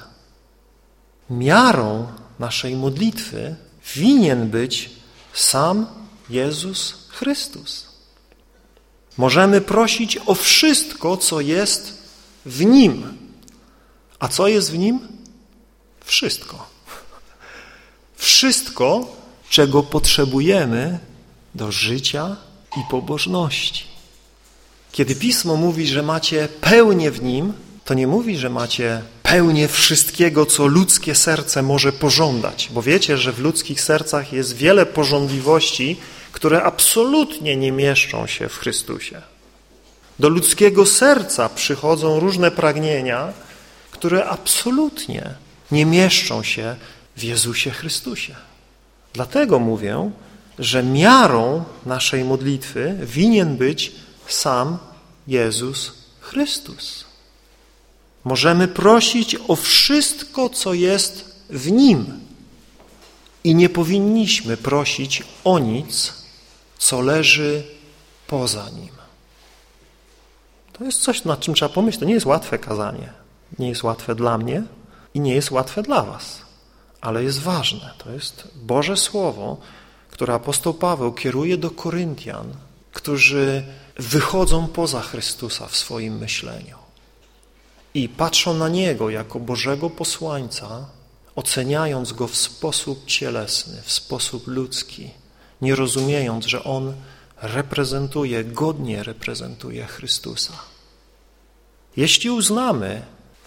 Miarą 1.29 2.07
naszej 2.39 2.75
modlitwy 2.75 3.55
winien 3.95 4.49
być 4.49 4.89
sam 5.33 5.87
Jezus 6.29 7.07
Chrystus. 7.09 7.87
Możemy 9.17 9.61
prosić 9.61 10.19
o 10.25 10.35
wszystko, 10.35 11.17
co 11.17 11.41
jest 11.41 12.03
w 12.45 12.65
Nim. 12.65 13.17
A 14.19 14.27
co 14.27 14.47
jest 14.47 14.71
w 14.71 14.77
Nim? 14.77 14.99
Wszystko. 16.05 16.67
Wszystko, 18.15 19.15
czego 19.53 19.83
potrzebujemy 19.83 20.99
do 21.55 21.71
życia 21.71 22.35
i 22.77 22.79
pobożności. 22.89 23.83
Kiedy 24.91 25.15
Pismo 25.15 25.55
mówi, 25.55 25.87
że 25.87 26.03
macie 26.03 26.47
pełnię 26.61 27.11
w 27.11 27.23
Nim, 27.23 27.53
to 27.85 27.93
nie 27.93 28.07
mówi, 28.07 28.37
że 28.37 28.49
macie 28.49 29.01
pełnię 29.23 29.67
wszystkiego, 29.67 30.45
co 30.45 30.67
ludzkie 30.67 31.15
serce 31.15 31.61
może 31.61 31.91
pożądać, 31.91 32.69
bo 32.71 32.81
wiecie, 32.81 33.17
że 33.17 33.31
w 33.31 33.39
ludzkich 33.39 33.81
sercach 33.81 34.33
jest 34.33 34.55
wiele 34.55 34.85
pożądliwości, 34.85 35.97
które 36.31 36.63
absolutnie 36.63 37.55
nie 37.55 37.71
mieszczą 37.71 38.27
się 38.27 38.49
w 38.49 38.57
Chrystusie. 38.57 39.21
Do 40.19 40.29
ludzkiego 40.29 40.85
serca 40.85 41.49
przychodzą 41.49 42.19
różne 42.19 42.51
pragnienia, 42.51 43.33
które 43.91 44.25
absolutnie 44.25 45.33
nie 45.71 45.85
mieszczą 45.85 46.43
się 46.43 46.75
w 47.17 47.23
Jezusie 47.23 47.71
Chrystusie. 47.71 48.35
Dlatego 49.13 49.59
mówię, 49.59 50.11
że 50.59 50.83
miarą 50.83 51.63
naszej 51.85 52.23
modlitwy 52.23 52.97
winien 53.01 53.57
być 53.57 53.91
sam 54.27 54.77
Jezus 55.27 55.91
Chrystus. 56.19 57.05
Możemy 58.23 58.67
prosić 58.67 59.35
o 59.47 59.55
wszystko, 59.55 60.49
co 60.49 60.73
jest 60.73 61.35
w 61.49 61.71
Nim. 61.71 62.19
I 63.43 63.55
nie 63.55 63.69
powinniśmy 63.69 64.57
prosić 64.57 65.23
o 65.43 65.59
nic, 65.59 66.13
co 66.77 67.01
leży 67.01 67.63
poza 68.27 68.69
Nim. 68.69 68.93
To 70.73 70.83
jest 70.83 71.01
coś, 71.01 71.23
nad 71.23 71.39
czym 71.39 71.53
trzeba 71.53 71.73
pomyśleć. 71.73 71.99
To 71.99 72.05
nie 72.05 72.13
jest 72.13 72.25
łatwe 72.25 72.59
kazanie. 72.59 73.13
Nie 73.59 73.69
jest 73.69 73.83
łatwe 73.83 74.15
dla 74.15 74.37
mnie 74.37 74.63
i 75.13 75.19
nie 75.19 75.35
jest 75.35 75.51
łatwe 75.51 75.83
dla 75.83 76.03
was. 76.03 76.42
Ale 77.03 77.23
jest 77.23 77.39
ważne. 77.39 77.93
To 77.97 78.11
jest 78.11 78.47
Boże 78.55 78.97
Słowo, 78.97 79.57
które 80.11 80.33
apostoł 80.33 80.73
Paweł 80.73 81.13
kieruje 81.13 81.57
do 81.57 81.71
Koryntian, 81.71 82.53
którzy 82.93 83.63
wychodzą 83.95 84.67
poza 84.67 85.01
Chrystusa 85.01 85.67
w 85.67 85.75
swoim 85.75 86.17
myśleniu 86.17 86.83
i 87.93 88.09
patrzą 88.09 88.53
na 88.53 88.69
Niego 88.69 89.09
jako 89.09 89.39
Bożego 89.39 89.89
posłańca, 89.89 90.85
oceniając 91.35 92.13
Go 92.13 92.27
w 92.27 92.35
sposób 92.35 93.05
cielesny, 93.05 93.81
w 93.81 93.91
sposób 93.91 94.47
ludzki, 94.47 95.09
nie 95.61 95.75
rozumiejąc, 95.75 96.45
że 96.45 96.63
On 96.63 96.93
reprezentuje, 97.41 98.43
godnie 98.43 99.03
reprezentuje 99.03 99.85
Chrystusa. 99.85 100.53
Jeśli 101.97 102.29
uznamy, 102.29 103.01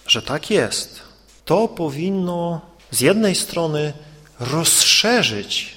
że 0.06 0.22
tak 0.22 0.50
jest, 0.50 1.00
to 1.44 1.68
powinno 1.68 2.60
z 2.90 3.01
jednej 3.01 3.35
strony 3.35 3.92
rozszerzyć 4.40 5.77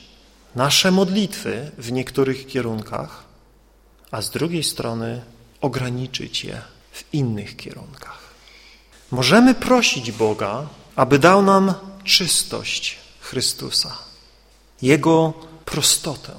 nasze 0.56 0.92
modlitwy 0.92 1.72
w 1.78 1.92
niektórych 1.92 2.48
kierunkach, 2.48 3.24
a 4.12 4.22
z 4.22 4.30
drugiej 4.30 4.64
strony 4.64 5.22
ograniczyć 5.62 6.44
je 6.44 6.62
w 6.92 7.14
innych 7.14 7.56
kierunkach. 7.56 8.20
Możemy 9.12 9.56
prosić 9.56 10.12
Boga, 10.12 10.68
aby 10.96 11.20
dał 11.20 11.42
nam 11.42 11.74
czystość 12.04 12.98
Chrystusa, 13.20 13.98
Jego 14.82 15.34
prostotę, 15.66 16.34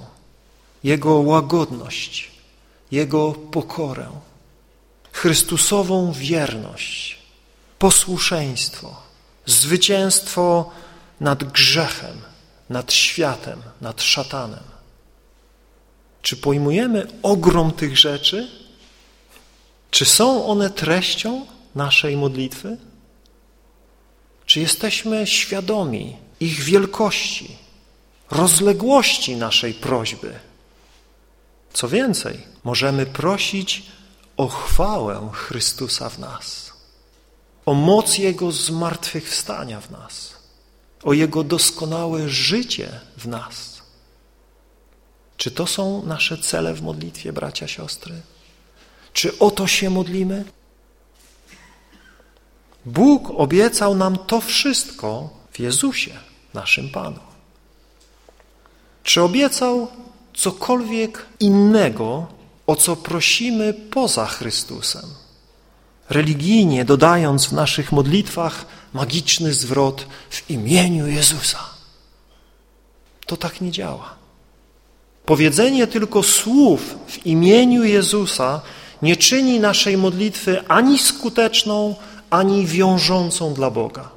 Jego 0.84 1.14
łagodność, 1.14 2.30
Jego 2.90 3.32
pokorę, 3.32 4.10
Chrystusową 5.12 6.12
wierność, 6.12 7.18
posłuszeństwo, 7.78 9.09
zwycięstwo 9.50 10.70
nad 11.20 11.44
grzechem, 11.44 12.20
nad 12.70 12.92
światem, 12.92 13.62
nad 13.80 14.02
szatanem. 14.02 14.64
Czy 16.22 16.36
pojmujemy 16.36 17.06
ogrom 17.22 17.72
tych 17.72 17.98
rzeczy? 17.98 18.48
Czy 19.90 20.04
są 20.04 20.46
one 20.46 20.70
treścią 20.70 21.46
naszej 21.74 22.16
modlitwy? 22.16 22.76
Czy 24.46 24.60
jesteśmy 24.60 25.26
świadomi 25.26 26.16
ich 26.40 26.60
wielkości, 26.60 27.56
rozległości 28.30 29.36
naszej 29.36 29.74
prośby? 29.74 30.32
Co 31.72 31.88
więcej, 31.88 32.38
możemy 32.64 33.06
prosić 33.06 33.82
o 34.36 34.48
chwałę 34.48 35.30
Chrystusa 35.32 36.08
w 36.08 36.18
nas, 36.18 36.69
o 37.70 37.74
moc 37.74 38.18
Jego 38.18 38.52
zmartwychwstania 38.52 39.80
w 39.80 39.90
nas, 39.90 40.34
o 41.02 41.12
Jego 41.12 41.44
doskonałe 41.44 42.28
życie 42.28 43.00
w 43.16 43.26
nas. 43.28 43.82
Czy 45.36 45.50
to 45.50 45.66
są 45.66 46.06
nasze 46.06 46.38
cele 46.38 46.74
w 46.74 46.82
modlitwie, 46.82 47.32
bracia, 47.32 47.68
siostry? 47.68 48.14
Czy 49.12 49.38
o 49.38 49.50
to 49.50 49.66
się 49.66 49.90
modlimy? 49.90 50.44
Bóg 52.84 53.30
obiecał 53.36 53.94
nam 53.94 54.18
to 54.18 54.40
wszystko 54.40 55.30
w 55.52 55.58
Jezusie, 55.58 56.16
naszym 56.54 56.90
Panu. 56.90 57.20
Czy 59.02 59.22
obiecał 59.22 59.88
cokolwiek 60.34 61.26
innego, 61.40 62.26
o 62.66 62.76
co 62.76 62.96
prosimy 62.96 63.74
poza 63.74 64.26
Chrystusem? 64.26 65.19
Religijnie 66.10 66.84
dodając 66.84 67.46
w 67.46 67.52
naszych 67.52 67.92
modlitwach 67.92 68.66
magiczny 68.92 69.54
zwrot 69.54 70.06
w 70.30 70.50
imieniu 70.50 71.06
Jezusa. 71.06 71.58
To 73.26 73.36
tak 73.36 73.60
nie 73.60 73.70
działa. 73.70 74.14
Powiedzenie 75.26 75.86
tylko 75.86 76.22
słów 76.22 76.94
w 77.06 77.26
imieniu 77.26 77.84
Jezusa 77.84 78.60
nie 79.02 79.16
czyni 79.16 79.60
naszej 79.60 79.96
modlitwy 79.96 80.68
ani 80.68 80.98
skuteczną, 80.98 81.94
ani 82.30 82.66
wiążącą 82.66 83.54
dla 83.54 83.70
Boga. 83.70 84.08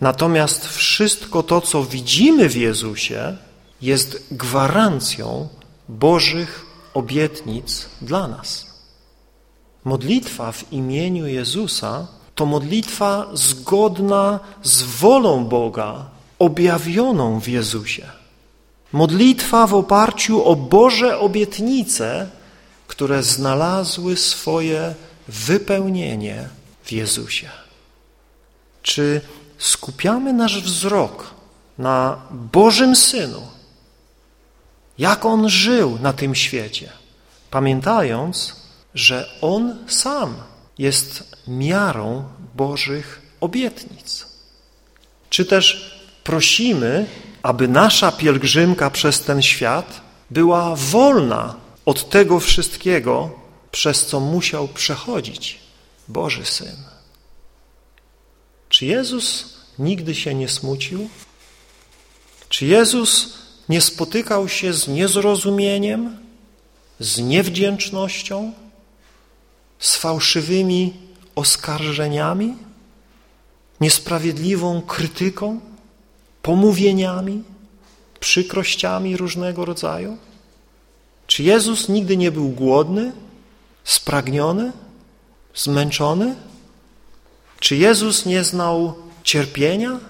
Natomiast 0.00 0.66
wszystko 0.68 1.42
to, 1.42 1.60
co 1.60 1.84
widzimy 1.84 2.48
w 2.48 2.56
Jezusie, 2.56 3.36
jest 3.80 4.26
gwarancją 4.30 5.48
Bożych 5.88 6.66
obietnic 6.94 7.86
dla 8.00 8.28
nas. 8.28 8.71
Modlitwa 9.84 10.52
w 10.52 10.72
imieniu 10.72 11.26
Jezusa 11.26 12.06
to 12.34 12.46
modlitwa 12.46 13.26
zgodna 13.32 14.40
z 14.62 14.82
wolą 14.82 15.44
Boga 15.44 16.06
objawioną 16.38 17.40
w 17.40 17.48
Jezusie. 17.48 18.06
Modlitwa 18.92 19.66
w 19.66 19.74
oparciu 19.74 20.44
o 20.44 20.56
Boże 20.56 21.18
obietnice, 21.18 22.28
które 22.86 23.22
znalazły 23.22 24.16
swoje 24.16 24.94
wypełnienie 25.28 26.48
w 26.84 26.92
Jezusie. 26.92 27.48
Czy 28.82 29.20
skupiamy 29.58 30.32
nasz 30.32 30.62
wzrok 30.62 31.34
na 31.78 32.22
Bożym 32.30 32.96
Synu, 32.96 33.42
jak 34.98 35.24
On 35.24 35.48
żył 35.48 35.98
na 36.02 36.12
tym 36.12 36.34
świecie, 36.34 36.92
pamiętając, 37.50 38.61
że 38.94 39.38
On 39.40 39.78
sam 39.86 40.36
jest 40.78 41.36
miarą 41.48 42.24
Bożych 42.54 43.22
obietnic. 43.40 44.26
Czy 45.30 45.44
też 45.44 45.98
prosimy, 46.24 47.06
aby 47.42 47.68
nasza 47.68 48.12
pielgrzymka 48.12 48.90
przez 48.90 49.20
ten 49.20 49.42
świat 49.42 50.00
była 50.30 50.76
wolna 50.76 51.54
od 51.86 52.10
tego 52.10 52.40
wszystkiego, 52.40 53.30
przez 53.70 54.06
co 54.06 54.20
musiał 54.20 54.68
przechodzić 54.68 55.58
Boży 56.08 56.44
Syn. 56.44 56.76
Czy 58.68 58.86
Jezus 58.86 59.54
nigdy 59.78 60.14
się 60.14 60.34
nie 60.34 60.48
smucił? 60.48 61.08
Czy 62.48 62.66
Jezus 62.66 63.38
nie 63.68 63.80
spotykał 63.80 64.48
się 64.48 64.72
z 64.72 64.88
niezrozumieniem, 64.88 66.18
z 66.98 67.18
niewdzięcznością, 67.18 68.52
z 69.82 69.96
fałszywymi 69.96 70.92
oskarżeniami, 71.34 72.54
niesprawiedliwą 73.80 74.82
krytyką, 74.82 75.60
pomówieniami, 76.42 77.42
przykrościami 78.20 79.16
różnego 79.16 79.64
rodzaju? 79.64 80.16
Czy 81.26 81.42
Jezus 81.42 81.88
nigdy 81.88 82.16
nie 82.16 82.32
był 82.32 82.48
głodny, 82.48 83.12
spragniony, 83.84 84.72
zmęczony? 85.54 86.34
Czy 87.60 87.76
Jezus 87.76 88.26
nie 88.26 88.44
znał 88.44 88.94
cierpienia, 89.24 90.00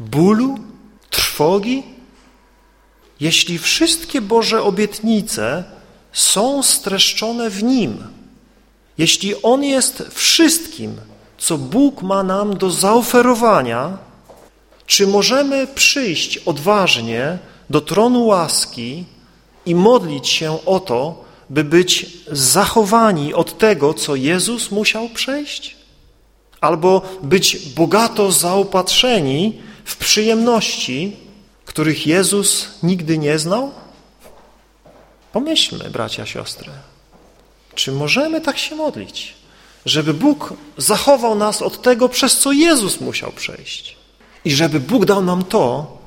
bólu, 0.00 0.58
trwogi? 1.10 1.82
Jeśli 3.20 3.58
wszystkie 3.58 4.20
Boże 4.20 4.62
obietnice 4.62 5.64
są 6.12 6.62
streszczone 6.62 7.50
w 7.50 7.62
Nim, 7.62 8.13
jeśli 8.98 9.42
On 9.42 9.64
jest 9.64 10.02
wszystkim, 10.10 10.96
co 11.38 11.58
Bóg 11.58 12.02
ma 12.02 12.22
nam 12.22 12.56
do 12.56 12.70
zaoferowania, 12.70 13.98
czy 14.86 15.06
możemy 15.06 15.66
przyjść 15.66 16.38
odważnie 16.38 17.38
do 17.70 17.80
tronu 17.80 18.26
łaski 18.26 19.04
i 19.66 19.74
modlić 19.74 20.28
się 20.28 20.64
o 20.66 20.80
to, 20.80 21.24
by 21.50 21.64
być 21.64 22.06
zachowani 22.30 23.34
od 23.34 23.58
tego, 23.58 23.94
co 23.94 24.16
Jezus 24.16 24.70
musiał 24.70 25.08
przejść? 25.08 25.76
Albo 26.60 27.02
być 27.22 27.56
bogato 27.68 28.32
zaopatrzeni 28.32 29.62
w 29.84 29.96
przyjemności, 29.96 31.16
których 31.64 32.06
Jezus 32.06 32.68
nigdy 32.82 33.18
nie 33.18 33.38
znał? 33.38 33.70
Pomyślmy, 35.32 35.90
bracia, 35.90 36.26
siostry, 36.26 36.70
czy 37.74 37.92
możemy 37.92 38.40
tak 38.40 38.58
się 38.58 38.74
modlić, 38.74 39.34
żeby 39.86 40.14
Bóg 40.14 40.54
zachował 40.78 41.34
nas 41.34 41.62
od 41.62 41.82
tego, 41.82 42.08
przez 42.08 42.38
co 42.38 42.52
Jezus 42.52 43.00
musiał 43.00 43.32
przejść 43.32 43.96
i 44.44 44.50
żeby 44.50 44.80
Bóg 44.80 45.04
dał 45.04 45.24
nam 45.24 45.44
to, 45.44 45.98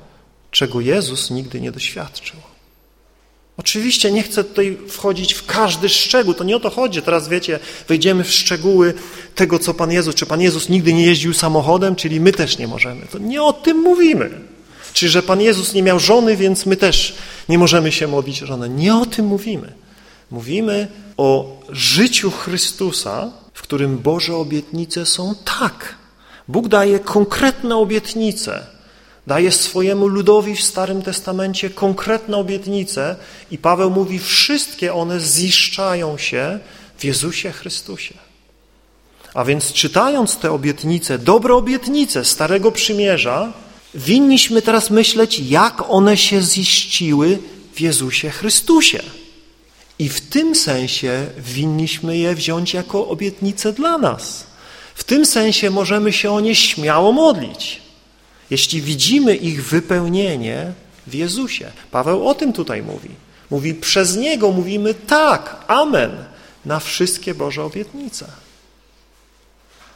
czego 0.51 0.81
Jezus 0.81 1.31
nigdy 1.31 1.61
nie 1.61 1.71
doświadczył. 1.71 2.39
Oczywiście 3.57 4.11
nie 4.11 4.23
chcę 4.23 4.43
tutaj 4.43 4.77
wchodzić 4.87 5.33
w 5.33 5.45
każdy 5.45 5.89
szczegół, 5.89 6.33
to 6.33 6.43
nie 6.43 6.55
o 6.55 6.59
to 6.59 6.69
chodzi. 6.69 7.01
Teraz 7.01 7.27
wiecie, 7.27 7.59
wejdziemy 7.87 8.23
w 8.23 8.31
szczegóły 8.31 8.93
tego, 9.35 9.59
co 9.59 9.73
Pan 9.73 9.91
Jezus, 9.91 10.15
czy 10.15 10.25
Pan 10.25 10.41
Jezus 10.41 10.69
nigdy 10.69 10.93
nie 10.93 11.05
jeździł 11.05 11.33
samochodem, 11.33 11.95
czyli 11.95 12.19
my 12.19 12.31
też 12.31 12.57
nie 12.57 12.67
możemy. 12.67 13.05
To 13.11 13.17
nie 13.17 13.43
o 13.43 13.53
tym 13.53 13.77
mówimy. 13.77 14.29
Czy 14.93 15.09
że 15.09 15.23
Pan 15.23 15.41
Jezus 15.41 15.73
nie 15.73 15.83
miał 15.83 15.99
żony, 15.99 16.37
więc 16.37 16.65
my 16.65 16.75
też 16.75 17.15
nie 17.49 17.57
możemy 17.57 17.91
się 17.91 18.07
modlić 18.07 18.43
o 18.43 18.45
żonę. 18.45 18.69
Nie 18.69 18.95
o 18.95 19.05
tym 19.05 19.25
mówimy. 19.25 19.73
Mówimy 20.31 20.87
o 21.17 21.57
życiu 21.69 22.31
Chrystusa, 22.31 23.31
w 23.53 23.61
którym 23.61 23.97
Boże 23.97 24.35
obietnice 24.35 25.05
są 25.05 25.35
tak. 25.59 25.95
Bóg 26.47 26.67
daje 26.67 26.99
konkretne 26.99 27.75
obietnice, 27.75 28.67
daje 29.27 29.51
swojemu 29.51 30.07
ludowi 30.07 30.55
w 30.55 30.63
Starym 30.63 31.01
Testamencie 31.01 31.69
konkretne 31.69 32.37
obietnice 32.37 33.15
i 33.51 33.57
Paweł 33.57 33.89
mówi, 33.89 34.19
wszystkie 34.19 34.93
one 34.93 35.19
ziszczają 35.19 36.17
się 36.17 36.59
w 36.97 37.03
Jezusie 37.03 37.51
Chrystusie. 37.51 38.13
A 39.33 39.45
więc 39.45 39.73
czytając 39.73 40.37
te 40.37 40.51
obietnice, 40.51 41.19
dobre 41.19 41.53
obietnice 41.53 42.25
Starego 42.25 42.71
Przymierza, 42.71 43.53
winniśmy 43.95 44.61
teraz 44.61 44.89
myśleć, 44.89 45.39
jak 45.39 45.89
one 45.89 46.17
się 46.17 46.41
ziściły 46.41 47.39
w 47.73 47.81
Jezusie 47.81 48.29
Chrystusie. 48.29 49.03
I 49.99 50.09
w 50.09 50.21
tym 50.21 50.55
sensie 50.55 51.27
winniśmy 51.37 52.17
je 52.17 52.35
wziąć 52.35 52.73
jako 52.73 53.07
obietnice 53.07 53.73
dla 53.73 53.97
nas. 53.97 54.43
W 54.95 55.03
tym 55.03 55.25
sensie 55.25 55.69
możemy 55.69 56.13
się 56.13 56.31
o 56.31 56.39
nie 56.39 56.55
śmiało 56.55 57.11
modlić 57.11 57.87
jeśli 58.49 58.81
widzimy 58.81 59.35
ich 59.35 59.65
wypełnienie 59.65 60.73
w 61.07 61.13
Jezusie. 61.13 61.71
Paweł 61.91 62.27
o 62.27 62.35
tym 62.35 62.53
tutaj 62.53 62.83
mówi. 62.83 63.09
Mówi, 63.49 63.73
przez 63.73 64.15
Niego 64.15 64.51
mówimy 64.51 64.93
tak, 64.93 65.65
amen, 65.67 66.11
na 66.65 66.79
wszystkie 66.79 67.35
Boże 67.35 67.63
obietnice. 67.63 68.25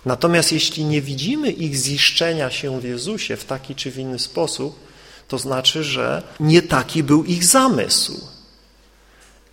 Natomiast 0.05 0.51
jeśli 0.51 0.85
nie 0.85 1.01
widzimy 1.01 1.51
ich 1.51 1.75
ziszczenia 1.75 2.51
się 2.51 2.81
w 2.81 2.83
Jezusie 2.83 3.37
w 3.37 3.45
taki 3.45 3.75
czy 3.75 3.91
w 3.91 3.97
inny 3.97 4.19
sposób, 4.19 4.79
to 5.27 5.37
znaczy, 5.37 5.83
że 5.83 6.23
nie 6.39 6.61
taki 6.61 7.03
był 7.03 7.23
ich 7.23 7.45
zamysł. 7.45 8.27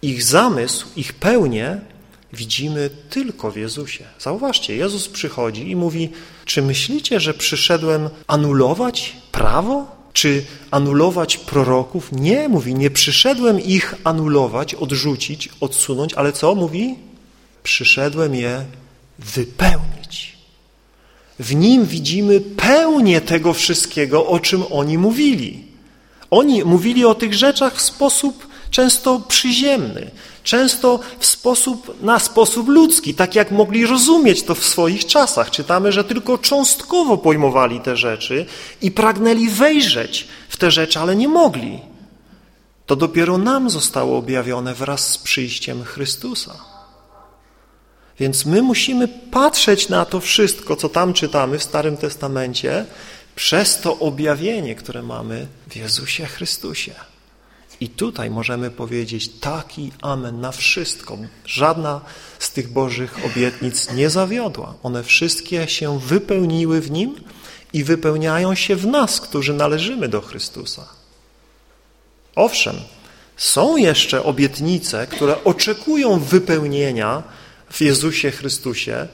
Ich 0.03 0.23
zamysł, 0.23 0.87
ich 0.97 1.13
pełnię 1.13 1.81
widzimy 2.33 2.91
tylko 3.11 3.51
w 3.51 3.57
Jezusie. 3.57 4.05
Zauważcie, 4.19 4.77
Jezus 4.77 5.09
przychodzi 5.09 5.71
i 5.71 5.77
mówi, 5.77 6.11
czy 6.45 6.63
myślicie, 6.63 7.21
że 7.21 7.35
przyszedłem 7.35 8.09
anulować 8.27 9.17
prawo? 9.33 9.99
Czy 10.13 10.45
anulować 10.71 11.37
proroków? 11.37 12.13
Nie, 12.13 12.49
mówi, 12.49 12.75
nie 12.75 12.91
przyszedłem 12.91 13.61
ich 13.61 13.95
anulować, 14.05 14.75
odrzucić, 14.75 15.49
odsunąć, 15.61 16.15
ale 16.15 16.33
co 16.33 16.55
mówi? 16.55 16.95
Przyszedłem 17.63 18.35
je 18.35 18.65
wypełnić. 19.19 20.37
W 21.39 21.55
nim 21.55 21.87
widzimy 21.87 22.41
pełnię 22.41 23.21
tego 23.21 23.53
wszystkiego, 23.53 24.27
o 24.27 24.41
czym 24.41 24.65
oni 24.71 24.99
mówili. 24.99 25.65
Oni 26.31 26.65
mówili 26.65 27.05
o 27.05 27.15
tych 27.15 27.35
rzeczach 27.35 27.77
w 27.77 27.81
sposób 27.81 28.48
często 28.71 29.21
przyziemny, 29.29 30.11
często 30.43 31.01
w 31.19 31.27
sposób, 31.27 32.03
na 32.03 32.19
sposób 32.19 32.69
ludzki, 32.69 33.15
tak 33.15 33.35
jak 33.35 33.51
mogli 33.51 33.87
rozumieć 33.87 34.43
to 34.43 34.55
w 34.55 34.65
swoich 34.65 35.07
czasach. 35.07 35.51
Czytamy, 35.51 35.93
że 35.93 36.05
tylko 36.05 36.39
cząstkowo 36.39 37.19
pojmowali 37.19 37.81
te 37.81 37.97
rzeczy 37.97 38.47
i 38.83 38.91
pragnęli 38.91 39.49
wejrzeć 39.49 40.29
w 40.49 40.57
te 40.57 40.71
rzeczy, 40.71 40.99
ale 40.99 41.17
nie 41.17 41.29
mogli. 41.29 41.81
To 42.87 42.97
dopiero 42.97 43.39
nam 43.39 43.71
zostało 43.71 44.19
objawione 44.19 44.75
wraz 44.75 45.11
z 45.11 45.19
przyjściem 45.19 45.85
Chrystusa. 45.85 46.55
Więc 48.19 48.47
my 48.47 48.63
musimy 48.63 49.09
patrzeć 49.09 49.89
na 49.89 50.05
to 50.05 50.21
wszystko, 50.21 50.77
co 50.77 50.89
tam 50.89 51.13
czytamy 51.13 51.59
w 51.59 51.63
Starym 51.63 51.97
Testamencie, 51.97 52.85
przez 53.35 53.81
to 53.81 53.99
objawienie, 53.99 54.75
które 54.75 55.03
mamy 55.03 55.47
w 55.71 55.77
Jezusie 55.77 56.27
Chrystusie. 56.27 56.95
I 57.81 57.89
tutaj 57.89 58.31
możemy 58.31 58.71
powiedzieć 58.71 59.29
taki 59.41 59.93
amen 60.03 60.41
na 60.41 60.53
wszystko. 60.53 61.19
Żadna 61.45 62.01
z 62.39 62.51
tych 62.51 62.73
Bożych 62.73 63.25
obietnic 63.27 63.93
nie 63.93 64.11
zawiodła. 64.11 64.75
One 64.83 65.05
wszystkie 65.05 65.69
się 65.69 65.99
wypełniły 66.01 66.81
w 66.81 66.91
Nim 66.91 67.15
i 67.73 67.85
wypełniają 67.85 68.55
się 68.55 68.77
w 68.77 68.87
nas, 68.87 69.21
którzy 69.21 69.55
należymy 69.55 70.09
do 70.09 70.21
Chrystusa. 70.21 70.89
Owszem, 72.35 72.77
są 73.37 73.77
jeszcze 73.77 74.25
obietnice, 74.25 75.07
które 75.07 75.45
oczekują 75.45 76.21
wypełnienia 76.21 77.23
w 77.71 77.81
Jezusie 77.81 78.31
Chrystusie, 78.31 79.09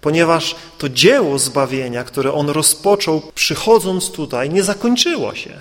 ponieważ 0.00 0.54
to 0.78 0.88
dzieło 0.88 1.38
zbawienia, 1.38 2.04
które 2.04 2.32
On 2.32 2.50
rozpoczął 2.50 3.22
przychodząc 3.34 4.10
tutaj, 4.10 4.50
nie 4.50 4.64
zakończyło 4.64 5.34
się. 5.34 5.60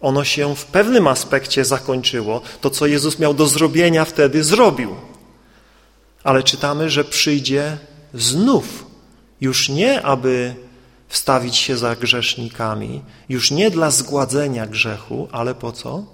Ono 0.00 0.24
się 0.24 0.56
w 0.56 0.64
pewnym 0.64 1.06
aspekcie 1.06 1.64
zakończyło. 1.64 2.42
To, 2.60 2.70
co 2.70 2.86
Jezus 2.86 3.18
miał 3.18 3.34
do 3.34 3.46
zrobienia 3.46 4.04
wtedy, 4.04 4.44
zrobił. 4.44 4.96
Ale 6.24 6.42
czytamy, 6.42 6.90
że 6.90 7.04
przyjdzie 7.04 7.78
znów. 8.14 8.86
Już 9.40 9.68
nie, 9.68 10.02
aby 10.02 10.54
wstawić 11.08 11.56
się 11.56 11.76
za 11.76 11.96
grzesznikami, 11.96 13.02
już 13.28 13.50
nie 13.50 13.70
dla 13.70 13.90
zgładzenia 13.90 14.66
grzechu, 14.66 15.28
ale 15.32 15.54
po 15.54 15.72
co? 15.72 16.04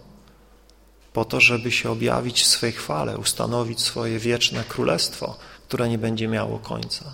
Po 1.13 1.25
to, 1.25 1.41
żeby 1.41 1.73
się 1.73 1.91
objawić 1.91 2.43
w 2.43 2.47
swej 2.47 2.73
chwale, 2.73 3.19
ustanowić 3.19 3.81
swoje 3.81 4.19
wieczne 4.19 4.65
królestwo, 4.69 5.37
które 5.69 5.89
nie 5.89 5.99
będzie 5.99 6.29
miało 6.29 6.59
końca. 6.59 7.05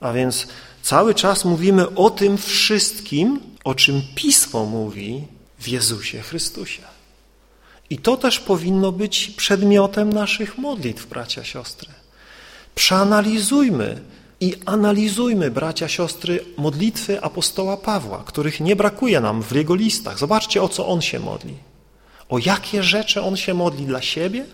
A 0.00 0.12
więc 0.12 0.46
cały 0.82 1.14
czas 1.14 1.44
mówimy 1.44 1.94
o 1.94 2.10
tym 2.10 2.38
wszystkim, 2.38 3.40
o 3.64 3.74
czym 3.74 4.02
Pismo 4.14 4.64
mówi 4.64 5.24
w 5.62 5.68
Jezusie 5.68 6.20
Chrystusie. 6.22 6.82
I 7.90 7.98
to 7.98 8.16
też 8.16 8.40
powinno 8.40 8.92
być 8.92 9.30
przedmiotem 9.36 10.12
naszych 10.12 10.58
modlitw, 10.58 11.06
bracia, 11.06 11.44
siostry. 11.44 11.88
Przeanalizujmy 12.74 14.00
i 14.40 14.54
analizujmy, 14.66 15.50
bracia, 15.50 15.88
siostry, 15.88 16.44
modlitwy 16.56 17.22
apostoła 17.22 17.76
Pawła, 17.76 18.24
których 18.26 18.60
nie 18.60 18.76
brakuje 18.76 19.20
nam 19.20 19.42
w 19.42 19.52
jego 19.52 19.74
listach. 19.74 20.18
Zobaczcie, 20.18 20.62
o 20.62 20.68
co 20.68 20.88
on 20.88 21.02
się 21.02 21.20
modli. 21.20 21.54
O 22.28 22.38
jakie 22.38 22.82
rzeczy 22.82 23.22
on 23.22 23.36
się 23.36 23.54
modli 23.54 23.86
dla 23.86 24.02
siebie, 24.02 24.44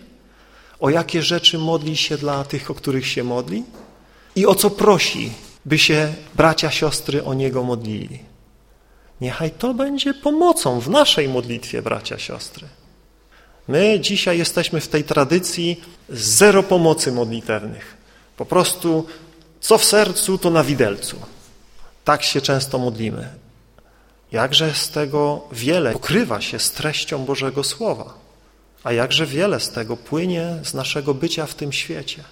o 0.79 0.89
jakie 0.89 1.23
rzeczy 1.23 1.57
modli 1.57 1.97
się 1.97 2.17
dla 2.17 2.43
tych, 2.43 2.71
o 2.71 2.75
których 2.75 3.07
się 3.07 3.23
modli 3.23 3.63
i 4.35 4.45
o 4.45 4.55
co 4.55 4.69
prosi, 4.69 5.31
by 5.65 5.77
się 5.77 6.13
bracia, 6.35 6.71
siostry 6.71 7.23
o 7.23 7.33
niego 7.33 7.63
modlili. 7.63 8.28
Niechaj 9.21 9.51
to 9.51 9.73
będzie 9.73 10.13
pomocą 10.13 10.79
w 10.79 10.89
naszej 10.89 11.29
modlitwie, 11.29 11.81
bracia, 11.81 12.19
siostry. 12.19 12.67
My 13.67 13.99
dzisiaj 13.99 14.37
jesteśmy 14.37 14.81
w 14.81 14.87
tej 14.87 15.03
tradycji 15.03 15.81
zero 16.09 16.63
pomocy 16.63 17.11
modlitewnych. 17.11 17.97
Po 18.37 18.45
prostu 18.45 19.05
co 19.59 19.77
w 19.77 19.83
sercu, 19.83 20.37
to 20.37 20.49
na 20.49 20.63
widelcu. 20.63 21.15
Tak 22.03 22.23
się 22.23 22.41
często 22.41 22.77
modlimy. 22.77 23.29
Jakże 24.31 24.73
z 24.73 24.89
tego 24.89 25.47
wiele 25.51 25.93
pokrywa 25.93 26.41
się 26.41 26.59
z 26.59 26.71
treścią 26.71 27.25
Bożego 27.25 27.63
Słowa, 27.63 28.13
a 28.83 28.93
jakże 28.93 29.25
wiele 29.25 29.59
z 29.59 29.69
tego 29.69 29.97
płynie 29.97 30.55
z 30.63 30.73
naszego 30.73 31.13
bycia 31.13 31.45
w 31.45 31.55
tym 31.55 31.73
świecie, 31.73 32.23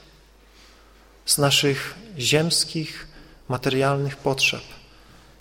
z 1.26 1.38
naszych 1.38 1.96
ziemskich, 2.18 3.08
materialnych 3.50 4.18
potrzeb. 4.18 4.77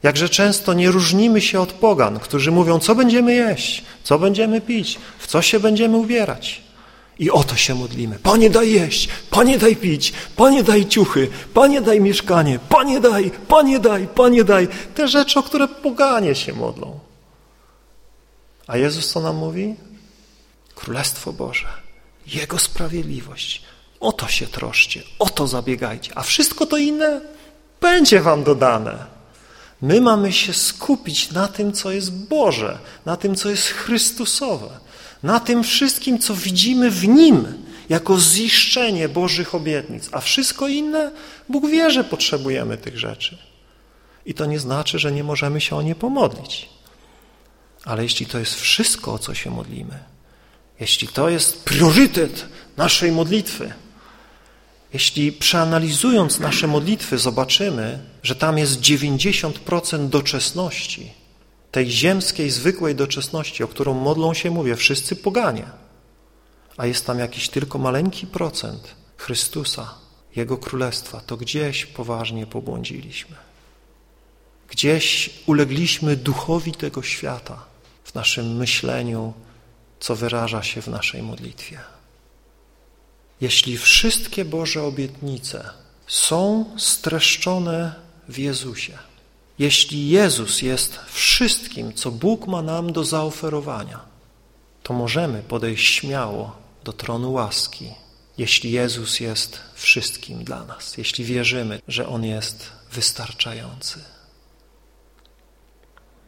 Jakże 0.02 0.28
często 0.28 0.74
nie 0.74 0.90
różnimy 0.90 1.40
się 1.40 1.60
od 1.60 1.72
pogan, 1.72 2.18
którzy 2.18 2.50
mówią, 2.50 2.78
co 2.78 2.94
będziemy 2.94 3.34
jeść, 3.34 3.84
co 4.02 4.18
będziemy 4.18 4.60
pić, 4.60 4.98
w 5.18 5.26
co 5.26 5.42
się 5.42 5.60
będziemy 5.60 5.96
ubierać. 5.96 6.62
I 7.18 7.30
o 7.30 7.44
to 7.44 7.56
się 7.56 7.74
modlimy. 7.74 8.18
Panie 8.18 8.50
daj 8.50 8.72
jeść, 8.72 9.08
Panie 9.30 9.58
daj 9.58 9.76
pić, 9.76 10.12
Panie 10.36 10.62
daj 10.62 10.86
ciuchy, 10.86 11.28
Panie 11.54 11.80
daj 11.80 12.00
mieszkanie, 12.00 12.58
Panie 12.68 13.00
daj, 13.00 13.30
Panie 13.48 13.80
daj, 13.80 14.06
Panie 14.06 14.44
daj. 14.44 14.68
Te 14.94 15.08
rzeczy, 15.08 15.38
o 15.38 15.42
które 15.42 15.68
poganie 15.68 16.34
się 16.34 16.52
modlą. 16.52 16.98
A 18.66 18.76
Jezus 18.76 19.10
co 19.12 19.20
nam 19.20 19.36
mówi? 19.36 19.74
Królestwo 20.74 21.32
Boże, 21.32 21.68
Jego 22.26 22.58
sprawiedliwość. 22.58 23.62
O 24.00 24.12
to 24.12 24.28
się 24.28 24.46
troszcie, 24.46 25.02
o 25.18 25.30
to 25.30 25.46
zabiegajcie, 25.46 26.12
a 26.14 26.22
wszystko 26.22 26.66
to 26.66 26.76
inne 26.76 27.20
będzie 27.80 28.20
wam 28.20 28.44
dodane. 28.44 29.15
My 29.82 30.00
mamy 30.00 30.32
się 30.32 30.54
skupić 30.54 31.30
na 31.30 31.48
tym, 31.48 31.72
co 31.72 31.92
jest 31.92 32.12
Boże, 32.12 32.78
na 33.06 33.16
tym, 33.16 33.34
co 33.34 33.50
jest 33.50 33.68
Chrystusowe 33.68 34.86
na 35.22 35.40
tym 35.40 35.64
wszystkim, 35.64 36.18
co 36.18 36.34
widzimy 36.34 36.90
w 36.90 37.08
Nim, 37.08 37.64
jako 37.88 38.20
ziszczenie 38.20 39.08
Bożych 39.08 39.54
obietnic, 39.54 40.08
a 40.12 40.20
wszystko 40.20 40.68
inne, 40.68 41.12
Bóg 41.48 41.70
wie, 41.70 41.90
że 41.90 42.04
potrzebujemy 42.04 42.78
tych 42.78 42.98
rzeczy. 42.98 43.38
I 44.26 44.34
to 44.34 44.46
nie 44.46 44.60
znaczy, 44.60 44.98
że 44.98 45.12
nie 45.12 45.24
możemy 45.24 45.60
się 45.60 45.76
o 45.76 45.82
nie 45.82 45.94
pomodlić. 45.94 46.68
Ale 47.84 48.02
jeśli 48.02 48.26
to 48.26 48.38
jest 48.38 48.54
wszystko, 48.54 49.12
o 49.12 49.18
co 49.18 49.34
się 49.34 49.50
modlimy, 49.50 49.98
jeśli 50.80 51.08
to 51.08 51.28
jest 51.28 51.64
priorytet 51.64 52.46
naszej 52.76 53.12
modlitwy, 53.12 53.72
jeśli 54.92 55.32
przeanalizując 55.32 56.40
nasze 56.40 56.66
modlitwy 56.66 57.18
zobaczymy, 57.18 57.98
że 58.22 58.34
tam 58.34 58.58
jest 58.58 58.80
90% 58.80 60.08
doczesności, 60.08 61.12
tej 61.70 61.90
ziemskiej, 61.90 62.50
zwykłej 62.50 62.94
doczesności, 62.94 63.64
o 63.64 63.68
którą 63.68 63.94
modlą 63.94 64.34
się, 64.34 64.50
mówię, 64.50 64.76
wszyscy 64.76 65.16
poganie, 65.16 65.64
a 66.76 66.86
jest 66.86 67.06
tam 67.06 67.18
jakiś 67.18 67.48
tylko 67.48 67.78
maleńki 67.78 68.26
procent 68.26 68.94
Chrystusa, 69.16 69.94
Jego 70.36 70.58
Królestwa, 70.58 71.20
to 71.20 71.36
gdzieś 71.36 71.86
poważnie 71.86 72.46
pobłądziliśmy. 72.46 73.36
Gdzieś 74.68 75.30
ulegliśmy 75.46 76.16
duchowi 76.16 76.72
tego 76.72 77.02
świata 77.02 77.64
w 78.04 78.14
naszym 78.14 78.56
myśleniu, 78.56 79.32
co 80.00 80.16
wyraża 80.16 80.62
się 80.62 80.82
w 80.82 80.88
naszej 80.88 81.22
modlitwie. 81.22 81.95
Jeśli 83.40 83.78
wszystkie 83.78 84.44
Boże 84.44 84.82
obietnice 84.82 85.70
są 86.06 86.64
streszczone 86.78 87.94
w 88.28 88.38
Jezusie, 88.38 88.98
jeśli 89.58 90.08
Jezus 90.08 90.62
jest 90.62 90.98
wszystkim, 91.06 91.94
co 91.94 92.10
Bóg 92.10 92.46
ma 92.46 92.62
nam 92.62 92.92
do 92.92 93.04
zaoferowania, 93.04 94.00
to 94.82 94.94
możemy 94.94 95.42
podejść 95.42 95.94
śmiało 95.94 96.56
do 96.84 96.92
tronu 96.92 97.32
łaski, 97.32 97.90
jeśli 98.38 98.72
Jezus 98.72 99.20
jest 99.20 99.60
wszystkim 99.74 100.44
dla 100.44 100.64
nas, 100.64 100.96
jeśli 100.96 101.24
wierzymy, 101.24 101.80
że 101.88 102.08
On 102.08 102.24
jest 102.24 102.70
wystarczający. 102.92 104.00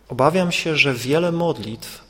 Obawiam 0.08 0.52
się, 0.52 0.76
że 0.76 0.94
wiele 0.94 1.32
modlitw 1.32 2.04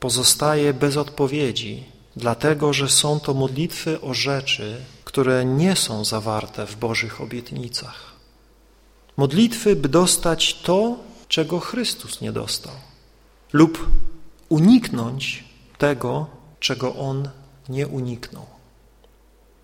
pozostaje 0.00 0.74
bez 0.74 0.96
odpowiedzi, 0.96 1.84
dlatego 2.16 2.72
że 2.72 2.88
są 2.88 3.20
to 3.20 3.34
modlitwy 3.34 4.00
o 4.00 4.14
rzeczy, 4.14 4.76
które 5.04 5.44
nie 5.44 5.76
są 5.76 6.04
zawarte 6.04 6.66
w 6.66 6.76
Bożych 6.76 7.20
obietnicach. 7.20 8.14
Modlitwy, 9.16 9.76
by 9.76 9.88
dostać 9.88 10.54
to, 10.54 10.96
czego 11.28 11.60
Chrystus 11.60 12.20
nie 12.20 12.32
dostał, 12.32 12.72
lub 13.52 13.88
uniknąć 14.48 15.44
tego, 15.78 16.26
czego 16.60 16.96
On 16.96 17.28
nie 17.68 17.86
uniknął. 17.86 18.46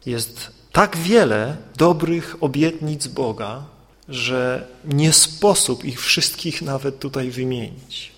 Jest 0.06 0.52
tak 0.72 0.96
wiele 0.96 1.56
dobrych 1.76 2.36
obietnic 2.40 3.06
Boga, 3.06 3.64
że 4.08 4.66
nie 4.84 5.12
sposób 5.12 5.84
ich 5.84 6.00
wszystkich 6.00 6.62
nawet 6.62 6.98
tutaj 6.98 7.30
wymienić. 7.30 8.12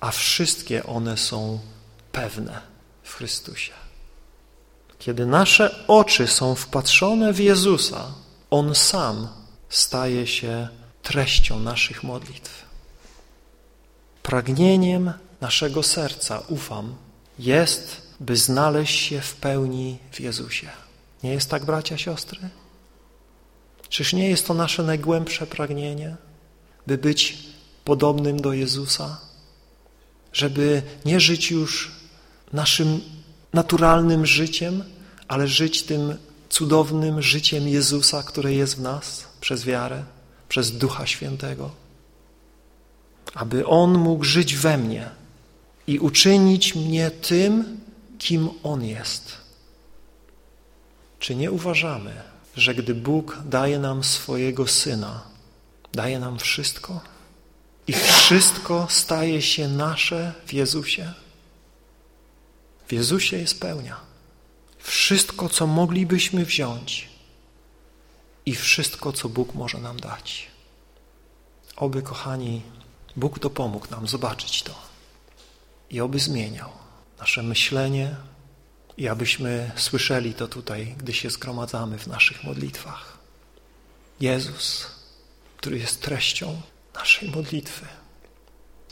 A 0.00 0.10
wszystkie 0.10 0.86
one 0.86 1.16
są 1.16 1.58
pewne 2.12 2.71
w 3.12 3.14
Chrystusie. 3.14 3.72
Kiedy 4.98 5.26
nasze 5.26 5.86
oczy 5.88 6.26
są 6.26 6.54
wpatrzone 6.54 7.32
w 7.32 7.40
Jezusa, 7.40 8.14
On 8.50 8.74
sam 8.74 9.28
staje 9.68 10.26
się 10.26 10.68
treścią 11.02 11.58
naszych 11.60 12.02
modlitw. 12.02 12.64
Pragnieniem 14.22 15.12
naszego 15.40 15.82
serca, 15.82 16.42
ufam, 16.48 16.94
jest, 17.38 18.02
by 18.20 18.36
znaleźć 18.36 18.98
się 19.00 19.20
w 19.20 19.34
pełni 19.36 19.98
w 20.12 20.20
Jezusie. 20.20 20.68
Nie 21.22 21.32
jest 21.32 21.50
tak, 21.50 21.64
bracia, 21.64 21.98
siostry? 21.98 22.40
Czyż 23.88 24.12
nie 24.12 24.28
jest 24.28 24.46
to 24.46 24.54
nasze 24.54 24.82
najgłębsze 24.82 25.46
pragnienie, 25.46 26.16
by 26.86 26.98
być 26.98 27.38
podobnym 27.84 28.40
do 28.40 28.52
Jezusa? 28.52 29.20
Żeby 30.32 30.82
nie 31.04 31.20
żyć 31.20 31.50
już 31.50 32.01
naszym 32.52 33.00
naturalnym 33.52 34.26
życiem, 34.26 34.84
ale 35.28 35.48
żyć 35.48 35.82
tym 35.82 36.16
cudownym 36.48 37.22
życiem 37.22 37.68
Jezusa, 37.68 38.22
które 38.22 38.52
jest 38.52 38.76
w 38.76 38.80
nas 38.80 39.24
przez 39.40 39.64
wiarę, 39.64 40.04
przez 40.48 40.78
Ducha 40.78 41.06
Świętego. 41.06 41.70
Aby 43.34 43.66
On 43.66 43.98
mógł 43.98 44.24
żyć 44.24 44.56
we 44.56 44.78
mnie 44.78 45.10
i 45.86 45.98
uczynić 45.98 46.74
mnie 46.74 47.10
tym, 47.10 47.80
kim 48.18 48.48
On 48.62 48.84
jest. 48.84 49.36
Czy 51.18 51.34
nie 51.34 51.52
uważamy, 51.52 52.14
że 52.56 52.74
gdy 52.74 52.94
Bóg 52.94 53.38
daje 53.44 53.78
nam 53.78 54.04
swojego 54.04 54.66
Syna, 54.66 55.22
daje 55.92 56.18
nam 56.18 56.38
wszystko 56.38 57.00
i 57.86 57.92
wszystko 57.92 58.86
staje 58.90 59.42
się 59.42 59.68
nasze 59.68 60.32
w 60.46 60.52
Jezusie? 60.52 61.12
W 62.86 62.92
Jezusie 62.92 63.36
jest 63.38 63.60
pełnia. 63.60 64.00
Wszystko, 64.78 65.48
co 65.48 65.66
moglibyśmy 65.66 66.44
wziąć 66.44 67.08
i 68.46 68.54
wszystko, 68.54 69.12
co 69.12 69.28
Bóg 69.28 69.54
może 69.54 69.78
nam 69.78 70.00
dać. 70.00 70.46
Oby, 71.76 72.02
kochani, 72.02 72.62
Bóg 73.16 73.38
dopomógł 73.38 73.90
nam 73.90 74.08
zobaczyć 74.08 74.62
to 74.62 74.74
i 75.90 76.00
oby 76.00 76.18
zmieniał 76.18 76.70
nasze 77.18 77.42
myślenie 77.42 78.16
i 78.96 79.08
abyśmy 79.08 79.70
słyszeli 79.76 80.34
to 80.34 80.48
tutaj, 80.48 80.94
gdy 80.98 81.12
się 81.12 81.30
zgromadzamy 81.30 81.98
w 81.98 82.06
naszych 82.06 82.44
modlitwach. 82.44 83.18
Jezus, 84.20 84.86
który 85.56 85.78
jest 85.78 86.02
treścią 86.02 86.60
naszej 86.94 87.30
modlitwy, 87.30 87.86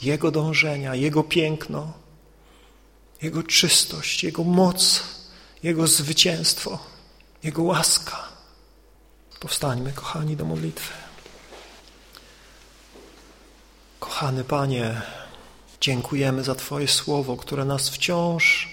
Jego 0.02 0.30
dążenia, 0.30 0.94
Jego 0.94 1.22
piękno, 1.22 1.92
Jego 3.22 3.42
czystość, 3.42 4.24
Jego 4.24 4.44
moc, 4.44 5.02
Jego 5.62 5.86
zwycięstwo, 5.86 6.78
Jego 7.42 7.62
łaska. 7.62 8.28
Powstańmy, 9.40 9.92
kochani, 9.92 10.36
do 10.36 10.44
modlitwy. 10.44 10.92
Kochany 14.00 14.44
Panie, 14.44 15.02
dziękujemy 15.80 16.44
za 16.44 16.54
Twoje 16.54 16.88
słowo, 16.88 17.36
które 17.36 17.64
nas 17.64 17.88
wciąż 17.88 18.68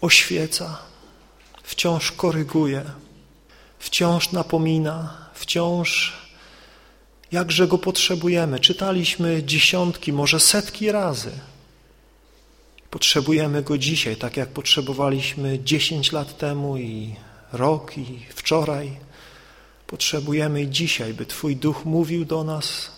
oświeca, 0.00 0.78
wciąż 1.62 2.12
koryguje, 2.12 2.84
wciąż 3.78 4.32
napomina, 4.32 5.14
wciąż 5.34 6.20
jakże 7.32 7.68
go 7.68 7.78
potrzebujemy. 7.78 8.60
Czytaliśmy 8.60 9.42
dziesiątki, 9.42 10.12
może 10.12 10.40
setki 10.40 10.92
razy. 10.92 11.30
Potrzebujemy 12.90 13.62
go 13.62 13.78
dzisiaj, 13.78 14.16
tak 14.16 14.36
jak 14.36 14.48
potrzebowaliśmy 14.48 15.58
dziesięć 15.58 16.12
lat 16.12 16.38
temu 16.38 16.76
i 16.76 17.14
rok 17.52 17.98
i 17.98 18.26
wczoraj. 18.34 18.96
Potrzebujemy 19.86 20.66
dzisiaj, 20.66 21.14
by 21.14 21.26
Twój 21.26 21.56
Duch 21.56 21.84
mówił 21.84 22.24
do 22.24 22.44
nas 22.44 22.90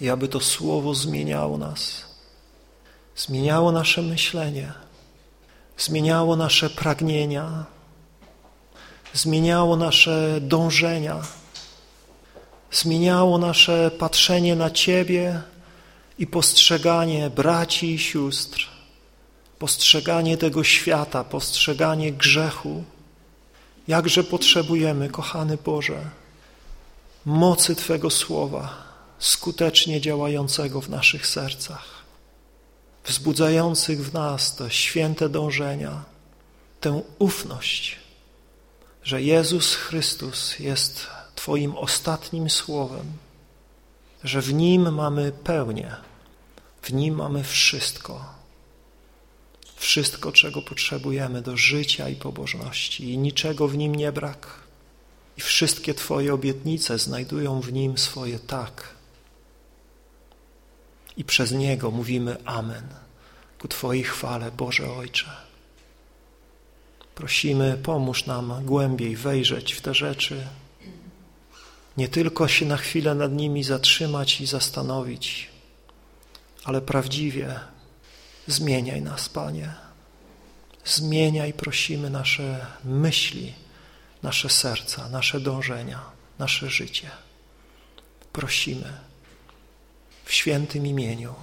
i 0.00 0.10
aby 0.10 0.28
to 0.28 0.40
Słowo 0.40 0.94
zmieniało 0.94 1.58
nas, 1.58 2.04
zmieniało 3.16 3.72
nasze 3.72 4.02
myślenie, 4.02 4.72
zmieniało 5.78 6.36
nasze 6.36 6.70
pragnienia, 6.70 7.64
zmieniało 9.14 9.76
nasze 9.76 10.38
dążenia, 10.40 11.22
zmieniało 12.72 13.38
nasze 13.38 13.90
patrzenie 13.98 14.56
na 14.56 14.70
Ciebie 14.70 15.42
i 16.22 16.26
postrzeganie 16.26 17.30
braci 17.30 17.94
i 17.94 17.98
sióstr, 17.98 18.68
postrzeganie 19.58 20.36
tego 20.36 20.64
świata, 20.64 21.24
postrzeganie 21.24 22.12
grzechu. 22.12 22.84
Jakże 23.88 24.24
potrzebujemy, 24.24 25.08
kochany 25.08 25.58
Boże, 25.64 26.10
mocy 27.24 27.76
Twego 27.76 28.10
Słowa, 28.10 28.84
skutecznie 29.18 30.00
działającego 30.00 30.80
w 30.80 30.88
naszych 30.88 31.26
sercach, 31.26 31.88
wzbudzających 33.04 34.06
w 34.06 34.12
nas 34.12 34.56
te 34.56 34.70
święte 34.70 35.28
dążenia, 35.28 36.04
tę 36.80 37.02
ufność, 37.18 37.98
że 39.02 39.22
Jezus 39.22 39.74
Chrystus 39.74 40.58
jest 40.58 41.06
Twoim 41.34 41.76
ostatnim 41.76 42.50
słowem, 42.50 43.06
że 44.24 44.42
w 44.42 44.54
Nim 44.54 44.94
mamy 44.94 45.32
pełnię, 45.32 46.11
w 46.82 46.92
Nim 46.92 47.14
mamy 47.14 47.44
wszystko, 47.44 48.34
wszystko, 49.76 50.32
czego 50.32 50.62
potrzebujemy 50.62 51.42
do 51.42 51.56
życia 51.56 52.08
i 52.08 52.16
pobożności 52.16 53.10
i 53.10 53.18
niczego 53.18 53.68
w 53.68 53.76
Nim 53.76 53.94
nie 53.94 54.12
brak. 54.12 54.62
I 55.36 55.40
wszystkie 55.40 55.94
Twoje 55.94 56.34
obietnice 56.34 56.98
znajdują 56.98 57.60
w 57.60 57.72
Nim 57.72 57.98
swoje 57.98 58.38
tak. 58.38 58.94
I 61.16 61.24
przez 61.24 61.52
Niego 61.52 61.90
mówimy 61.90 62.36
Amen 62.44 62.88
ku 63.58 63.68
Twojej 63.68 64.04
chwale, 64.04 64.50
Boże 64.50 64.92
Ojcze. 64.92 65.30
Prosimy, 67.14 67.78
pomóż 67.82 68.26
nam 68.26 68.64
głębiej 68.64 69.16
wejrzeć 69.16 69.72
w 69.72 69.80
te 69.80 69.94
rzeczy, 69.94 70.46
nie 71.96 72.08
tylko 72.08 72.48
się 72.48 72.66
na 72.66 72.76
chwilę 72.76 73.14
nad 73.14 73.32
nimi 73.32 73.64
zatrzymać 73.64 74.40
i 74.40 74.46
zastanowić, 74.46 75.51
ale 76.64 76.80
prawdziwie 76.80 77.60
zmieniaj 78.46 79.02
nas, 79.02 79.28
Panie. 79.28 79.74
Zmieniaj, 80.84 81.52
prosimy, 81.52 82.10
nasze 82.10 82.66
myśli, 82.84 83.54
nasze 84.22 84.48
serca, 84.48 85.08
nasze 85.08 85.40
dążenia, 85.40 86.00
nasze 86.38 86.70
życie. 86.70 87.10
Prosimy 88.32 88.92
w 90.24 90.32
świętym 90.32 90.86
imieniu 90.86 91.34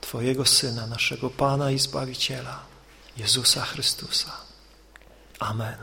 Twojego 0.00 0.46
Syna, 0.46 0.86
naszego 0.86 1.30
Pana 1.30 1.70
i 1.70 1.78
Zbawiciela, 1.78 2.62
Jezusa 3.16 3.64
Chrystusa. 3.64 4.32
Amen. 5.38 5.78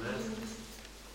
Amen. 0.00 0.43